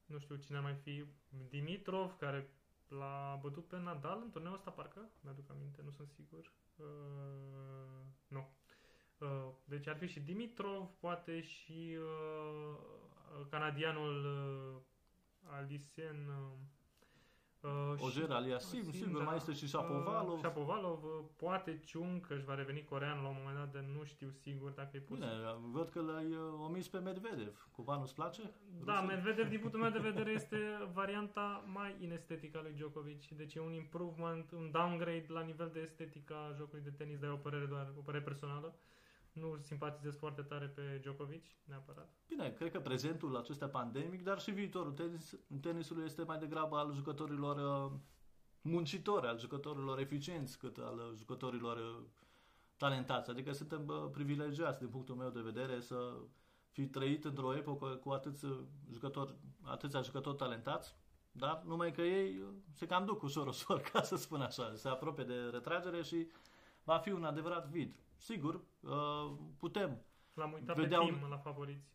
nu 0.04 0.18
știu 0.18 0.36
cine 0.36 0.56
ar 0.56 0.62
mai 0.62 0.74
fi, 0.74 1.04
Dimitrov, 1.48 2.16
care 2.16 2.50
l-a 2.88 3.38
bătut 3.42 3.68
pe 3.68 3.78
Nadal 3.78 4.20
în 4.22 4.30
turneul 4.30 4.54
ăsta, 4.54 4.70
parcă? 4.70 5.10
Mi-aduc 5.20 5.50
aminte, 5.50 5.82
nu 5.84 5.90
sunt 5.90 6.10
sigur. 6.10 6.52
Uh, 6.76 8.06
nu. 8.28 8.52
Uh, 9.18 9.52
deci 9.64 9.86
ar 9.86 9.96
fi 9.96 10.06
și 10.06 10.20
Dimitrov, 10.20 10.90
poate 11.00 11.40
și 11.40 11.96
uh, 11.98 13.46
canadianul 13.50 14.24
uh, 14.24 14.82
Alicen 15.50 16.28
uh, 16.28 17.70
uh, 17.70 17.98
și- 17.98 18.04
Oger 18.04 18.30
Aliasim, 18.30 18.82
Sim, 18.82 18.92
sigur, 18.92 19.18
da. 19.18 19.24
mai 19.24 19.36
este 19.36 19.52
și 19.52 19.66
Shapovalov. 19.66 20.32
Uh, 20.32 20.38
Shapovalov, 20.38 21.04
uh, 21.04 21.10
poate 21.36 21.80
Chung, 21.92 22.26
că 22.26 22.34
își 22.34 22.44
va 22.44 22.54
reveni 22.54 22.84
corean 22.84 23.22
la 23.22 23.28
un 23.28 23.34
moment 23.38 23.56
dat, 23.56 23.72
dar 23.72 23.82
nu 23.96 24.04
știu 24.04 24.30
sigur 24.30 24.70
dacă 24.70 24.96
e 24.96 25.00
pus. 25.00 25.18
Bine, 25.18 25.30
văd 25.72 25.88
că 25.88 26.00
l-ai 26.00 26.26
uh, 26.26 26.38
omis 26.64 26.88
pe 26.88 26.98
Medvedev. 26.98 27.68
Cumva 27.72 27.96
nu-ți 27.96 28.14
place? 28.14 28.42
Da, 28.84 28.92
Rusul? 28.92 29.06
Medvedev, 29.08 29.48
din 29.48 29.58
punctul 29.58 29.80
meu 29.80 29.90
de 29.90 29.98
vedere, 29.98 30.30
este 30.40 30.88
varianta 30.92 31.64
mai 31.72 31.96
inestetică 32.00 32.58
a 32.58 32.62
lui 32.62 32.72
Djokovic. 32.72 33.28
Deci 33.28 33.54
e 33.54 33.60
un 33.60 33.72
improvement, 33.72 34.50
un 34.50 34.70
downgrade 34.70 35.26
la 35.28 35.40
nivel 35.40 35.70
de 35.72 35.80
estetică 35.80 36.34
a 36.34 36.52
jocului 36.56 36.84
de 36.84 36.90
tenis, 36.90 37.18
dar 37.18 37.28
e 37.30 37.32
o 37.32 37.36
părere 37.36 37.64
doar, 37.66 37.92
o 37.98 38.00
părere 38.00 38.24
personală. 38.24 38.74
Nu 39.32 39.58
simpatizez 39.60 40.16
foarte 40.16 40.42
tare 40.42 40.66
pe 40.66 40.98
Djokovic, 41.00 41.44
neapărat. 41.64 42.12
Bine, 42.28 42.50
cred 42.50 42.70
că 42.70 42.80
prezentul 42.80 43.36
acesta 43.36 43.68
pandemic, 43.68 44.22
dar 44.22 44.40
și 44.40 44.50
viitorul 44.50 44.92
tenis, 44.92 45.34
tenisului 45.60 46.04
este 46.04 46.22
mai 46.22 46.38
degrabă 46.38 46.76
al 46.76 46.92
jucătorilor 46.92 47.56
uh, 47.56 47.98
muncitori, 48.60 49.26
al 49.26 49.38
jucătorilor 49.38 49.98
eficienți, 49.98 50.58
cât 50.58 50.76
al 50.76 50.98
uh, 50.98 51.16
jucătorilor 51.16 51.76
uh, 51.76 52.06
talentați. 52.76 53.30
Adică 53.30 53.52
suntem 53.52 53.86
uh, 53.86 54.08
privilegiați, 54.12 54.78
din 54.78 54.88
punctul 54.88 55.14
meu 55.14 55.30
de 55.30 55.40
vedere, 55.40 55.80
să 55.80 56.14
fi 56.70 56.86
trăit 56.86 57.24
într-o 57.24 57.56
epocă 57.56 57.86
cu 57.86 58.10
atâți 58.10 58.44
uh, 58.44 58.58
jucători, 58.90 59.34
atâția 59.62 60.02
jucători 60.02 60.36
talentați, 60.36 60.96
dar 61.32 61.62
numai 61.64 61.92
că 61.92 62.00
ei 62.00 62.38
uh, 62.38 62.48
se 62.74 62.86
cam 62.86 63.04
duc 63.04 63.22
ușor, 63.22 63.46
ușor, 63.54 63.80
ca 63.80 64.02
să 64.02 64.16
spun 64.16 64.40
așa, 64.40 64.74
se 64.74 64.88
apropie 64.88 65.24
de 65.24 65.34
retragere 65.34 66.02
și 66.02 66.26
va 66.84 66.98
fi 66.98 67.10
un 67.10 67.24
adevărat 67.24 67.68
vid. 67.68 68.01
Sigur, 68.22 68.60
uh, 68.80 69.32
putem 69.58 70.02
L-am 70.34 70.52
uitat 70.52 70.76
Vedea 70.76 70.98
pe 70.98 71.04
un- 71.04 71.18
Tim 71.18 71.28
la 71.30 71.36
favoriți. 71.38 71.86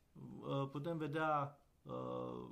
uh, 0.42 0.70
putem 0.72 0.98
vedea 0.98 1.60
uh, 1.84 2.50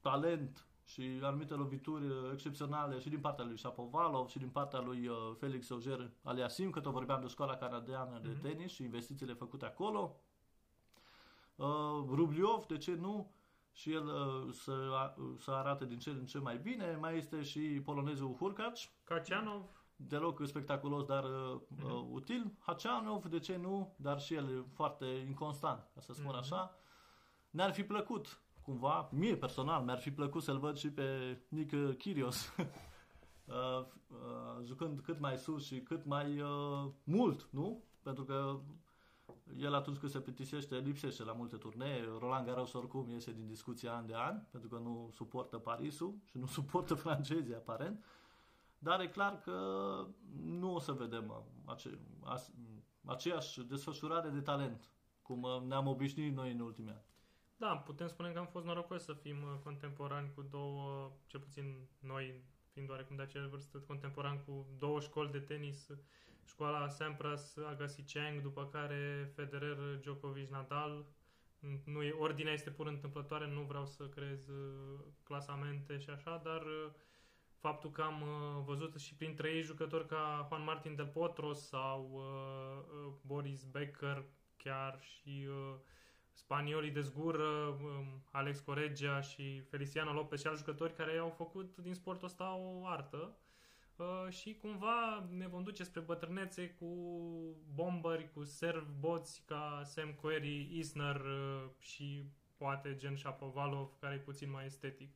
talent 0.00 0.66
și 0.84 1.20
anumite 1.22 1.54
lovituri 1.54 2.06
uh, 2.08 2.30
excepționale 2.32 2.98
și 2.98 3.08
din 3.08 3.20
partea 3.20 3.44
lui 3.44 3.58
Shapovalov 3.58 4.28
și 4.28 4.38
din 4.38 4.48
partea 4.48 4.80
lui 4.80 5.06
uh, 5.08 5.16
Felix 5.38 5.70
Auger 5.70 6.10
Aliasim, 6.22 6.70
că 6.70 6.80
tot 6.80 6.92
vorbeam 6.92 7.20
de 7.20 7.26
școala 7.26 7.56
canadiană 7.56 8.18
de 8.18 8.28
Mhm. 8.28 8.40
tenis 8.40 8.72
și 8.72 8.82
investițiile 8.82 9.32
făcute 9.34 9.64
acolo. 9.64 10.16
Uh, 11.56 12.04
Rubliov, 12.08 12.66
de 12.66 12.76
ce 12.78 12.94
nu? 12.94 13.32
Și 13.72 13.92
el 13.92 14.06
uh, 14.06 14.52
să, 14.52 14.72
a- 14.92 15.14
să 15.38 15.50
arate 15.50 15.86
din 15.86 15.98
ce 15.98 16.10
în 16.10 16.26
ce 16.26 16.38
mai 16.38 16.58
bine. 16.58 16.96
Mai 17.00 17.16
este 17.16 17.42
și 17.42 17.60
polonezul 17.84 18.34
Hurkacz, 18.38 18.90
Kacianov, 19.04 19.83
deloc 19.96 20.46
spectaculos, 20.46 21.04
dar 21.04 21.24
uh, 21.24 21.60
Mhm. 21.68 21.84
uh, 21.92 22.06
util. 22.12 22.52
Haceanov, 22.58 23.24
de 23.24 23.38
ce 23.38 23.56
nu? 23.56 23.94
Dar 23.96 24.20
și 24.20 24.34
el 24.34 24.64
foarte 24.72 25.06
inconstant, 25.06 25.88
ca 25.94 26.00
să 26.00 26.12
spun 26.12 26.26
Mhm. 26.30 26.36
așa. 26.38 26.76
Ne-ar 27.50 27.72
fi 27.72 27.82
plăcut, 27.84 28.40
cumva, 28.62 29.08
mie 29.12 29.36
personal, 29.36 29.82
mi-ar 29.84 29.98
fi 29.98 30.10
plăcut 30.10 30.42
să-l 30.42 30.58
văd 30.58 30.76
și 30.76 30.90
pe 30.90 31.38
Nick 31.48 31.96
Kyrgios 31.98 32.46
uh, 32.56 33.84
uh, 34.08 34.64
jucând 34.64 35.00
cât 35.00 35.20
mai 35.20 35.36
sus 35.38 35.64
și 35.66 35.80
cât 35.80 36.04
mai 36.04 36.40
uh, 36.40 36.90
mult, 37.04 37.48
nu? 37.50 37.82
Pentru 38.02 38.24
că 38.24 38.60
el 39.56 39.74
atunci 39.74 39.96
când 39.98 40.12
se 40.12 40.20
plictisește, 40.20 40.76
lipsește 40.78 41.24
la 41.24 41.32
multe 41.32 41.56
turnee. 41.56 42.04
Roland 42.18 42.46
Garros 42.46 42.72
oricum 42.72 43.08
iese 43.08 43.32
din 43.32 43.46
discuție 43.46 43.88
an 43.88 44.06
de 44.06 44.14
an, 44.16 44.40
pentru 44.50 44.68
că 44.68 44.78
nu 44.78 45.10
suportă 45.12 45.58
Parisul 45.58 46.14
și 46.24 46.38
nu 46.38 46.46
suportă 46.46 46.94
francezii, 46.94 47.54
aparent. 47.54 48.04
Dar 48.84 49.00
e 49.00 49.06
clar 49.08 49.40
că 49.40 49.56
nu 50.42 50.74
o 50.74 50.78
să 50.78 50.92
vedem 50.92 51.28
uh, 51.28 51.72
ace- 51.72 51.98
as- 52.24 52.52
aceeași 53.04 53.60
desfășurare 53.62 54.28
de 54.28 54.40
talent, 54.40 54.90
cum 55.22 55.42
uh, 55.42 55.60
ne-am 55.60 55.86
obișnuit 55.86 56.34
noi 56.34 56.52
în 56.52 56.60
ultimii 56.60 56.90
ani. 56.90 57.04
Da, 57.56 57.76
putem 57.76 58.08
spune 58.08 58.30
că 58.32 58.38
am 58.38 58.46
fost 58.46 58.64
norocoși 58.64 59.04
să 59.04 59.12
fim 59.12 59.42
uh, 59.42 59.58
contemporani 59.62 60.32
cu 60.34 60.42
două, 60.42 61.12
cel 61.26 61.40
puțin 61.40 61.88
noi, 61.98 62.44
fiind 62.72 62.90
oarecum 62.90 63.16
de 63.16 63.22
aceeași 63.22 63.50
vârstă, 63.50 63.78
contemporani 63.78 64.42
cu 64.46 64.66
două 64.78 65.00
școli 65.00 65.30
de 65.30 65.38
tenis, 65.38 65.90
școala 66.44 66.88
Sampras, 66.88 67.56
Agassi 67.56 68.04
Chang, 68.12 68.42
după 68.42 68.68
care 68.72 69.32
Federer, 69.34 69.98
Djokovic, 70.00 70.50
Nadal. 70.50 71.06
Nu 71.84 72.02
e, 72.02 72.10
ordinea 72.10 72.52
este 72.52 72.70
pur 72.70 72.86
întâmplătoare, 72.86 73.48
nu 73.48 73.60
vreau 73.60 73.86
să 73.86 74.08
creez 74.08 74.48
uh, 74.48 75.00
clasamente 75.22 75.98
și 75.98 76.10
așa, 76.10 76.40
dar 76.44 76.62
uh, 76.62 76.90
faptul 77.66 77.90
că 77.90 78.02
am 78.02 78.22
uh, 78.22 78.62
văzut 78.64 79.00
și 79.00 79.14
printre 79.14 79.48
ei 79.50 79.62
jucători 79.62 80.06
ca 80.06 80.44
Juan 80.48 80.64
Martin 80.64 80.94
del 80.94 81.06
Potro 81.06 81.52
sau 81.52 82.10
uh, 82.12 83.06
uh, 83.06 83.12
Boris 83.26 83.64
Becker 83.64 84.24
chiar 84.56 84.98
și 85.00 85.46
uh, 85.48 85.74
spaniolii 86.32 86.90
de 86.90 87.00
zgură, 87.00 87.48
um, 87.66 88.22
Alex 88.30 88.60
Correggia 88.60 89.20
și 89.20 89.60
Feliciano 89.60 90.12
Lopez 90.12 90.40
și 90.40 90.46
alți 90.46 90.58
jucători 90.58 90.94
care 90.94 91.18
au 91.18 91.28
făcut 91.28 91.76
din 91.76 91.94
sportul 91.94 92.26
ăsta 92.26 92.54
o 92.54 92.86
artă 92.86 93.36
uh, 93.96 94.32
și 94.32 94.54
cumva 94.54 95.28
ne 95.30 95.46
vom 95.48 95.62
duce 95.62 95.84
spre 95.84 96.00
bătrânețe 96.00 96.68
cu 96.68 96.86
bombări, 97.74 98.30
cu 98.32 98.44
serv 98.44 98.88
boți 98.98 99.42
ca 99.46 99.82
Sam 99.84 100.12
Querrey, 100.12 100.78
Isner 100.78 101.16
uh, 101.16 101.70
și 101.78 102.24
poate 102.56 102.96
gen 102.96 103.16
Shapovalov 103.16 103.96
care 104.00 104.14
e 104.14 104.18
puțin 104.18 104.50
mai 104.50 104.64
estetic. 104.64 105.10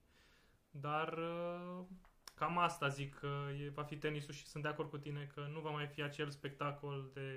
Dar 0.70 1.18
uh, 1.18 1.84
cam 2.39 2.59
asta 2.59 2.89
zic 2.89 3.14
că 3.14 3.28
e, 3.64 3.68
va 3.68 3.82
fi 3.82 3.97
tenisul 3.97 4.34
și 4.34 4.47
sunt 4.47 4.62
de 4.62 4.68
acord 4.68 4.91
cu 4.91 4.99
tine 4.99 5.30
că 5.34 5.47
nu 5.53 5.61
va 5.61 5.70
mai 5.70 5.86
fi 5.86 6.03
acel 6.03 6.30
spectacol 6.30 7.11
de, 7.14 7.30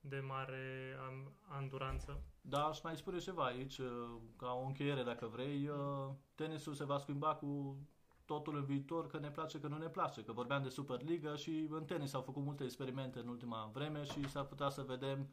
de 0.00 0.18
mare 0.18 0.96
am, 1.06 1.32
anduranță. 1.48 2.22
Da, 2.40 2.64
aș 2.64 2.82
mai 2.82 2.96
spune 2.96 3.18
ceva 3.18 3.44
aici, 3.44 3.78
uh, 3.78 3.88
ca 4.36 4.52
o 4.62 4.66
încheiere 4.66 5.02
dacă 5.02 5.26
vrei. 5.26 5.68
uh, 5.68 6.10
Tenisul 6.34 6.74
se 6.74 6.84
va 6.84 6.98
schimba 6.98 7.34
cu 7.34 7.76
totul 8.24 8.56
în 8.56 8.64
viitor, 8.64 9.06
că 9.06 9.18
ne 9.18 9.30
place, 9.30 9.60
că 9.60 9.66
nu 9.66 9.78
ne 9.78 9.88
place, 9.88 10.22
că 10.22 10.32
vorbeam 10.32 10.62
de 10.62 10.68
Superliga 10.68 11.36
și 11.36 11.66
în 11.70 11.84
tenis 11.84 12.10
s-au 12.10 12.22
făcut 12.22 12.42
multe 12.42 12.64
experimente 12.64 13.18
în 13.18 13.28
ultima 13.28 13.70
vreme 13.72 14.04
și 14.04 14.28
s-ar 14.28 14.44
putea 14.44 14.68
să 14.68 14.82
vedem 14.82 15.28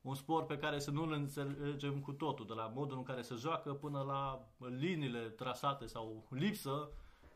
un 0.00 0.14
sport 0.14 0.46
pe 0.46 0.58
care 0.58 0.78
să 0.78 0.90
nu-l 0.90 1.12
înțelegem 1.12 2.00
cu 2.00 2.12
totul, 2.12 2.46
de 2.46 2.52
la 2.52 2.66
modul 2.74 2.96
în 2.96 3.02
care 3.02 3.22
se 3.22 3.34
joacă 3.34 3.74
până 3.74 4.02
la 4.02 4.48
liniile 4.68 5.28
trasate 5.28 5.86
sau 5.86 6.26
lipsă 6.30 6.90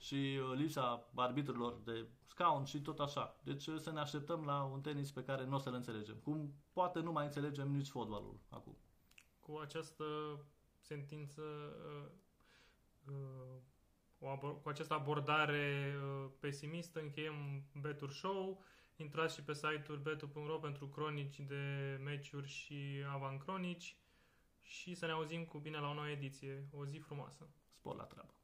și 0.04 0.14
uh, 0.14 0.56
lipsa 0.56 1.08
arbitrilor 1.14 1.80
de 1.84 2.06
scaun 2.26 2.64
și 2.64 2.80
tot 2.80 2.98
așa. 2.98 3.36
Deci 3.42 3.66
uh, 3.66 3.78
să 3.80 3.92
ne 3.92 4.00
așteptăm 4.00 4.44
la 4.44 4.62
un 4.62 4.80
tenis 4.80 5.10
pe 5.10 5.24
care 5.24 5.44
nu 5.44 5.54
o 5.54 5.58
să-l 5.58 5.74
înțelegem. 5.74 6.16
Cum 6.16 6.54
poate 6.72 7.00
nu 7.00 7.12
mai 7.12 7.24
înțelegem 7.24 7.70
nici 7.70 7.88
fotbalul 7.88 8.40
acum. 8.48 8.76
Cu 9.40 9.56
această 9.56 10.04
sentință, 10.80 11.42
uh, 13.06 14.50
cu 14.62 14.68
această 14.68 14.94
abordare 14.94 15.94
pesimistă, 16.40 17.00
încheiem 17.00 17.64
Betur 17.80 18.12
Show. 18.12 18.62
Intrați 18.96 19.34
și 19.34 19.42
pe 19.42 19.54
site-ul 19.54 19.98
betu.ro 19.98 20.58
pentru 20.58 20.88
cronici 20.88 21.40
de 21.40 22.00
meciuri 22.02 22.48
și 22.48 23.04
avancronici 23.12 23.96
și 24.62 24.94
să 24.94 25.06
ne 25.06 25.12
auzim 25.12 25.44
cu 25.44 25.58
bine 25.58 25.78
la 25.78 25.88
o 25.88 25.94
nouă 25.94 26.08
ediție. 26.08 26.68
O 26.72 26.86
zi 26.86 26.98
frumoasă! 26.98 27.48
Spor 27.72 27.96
la 27.96 28.04
treabă! 28.04 28.34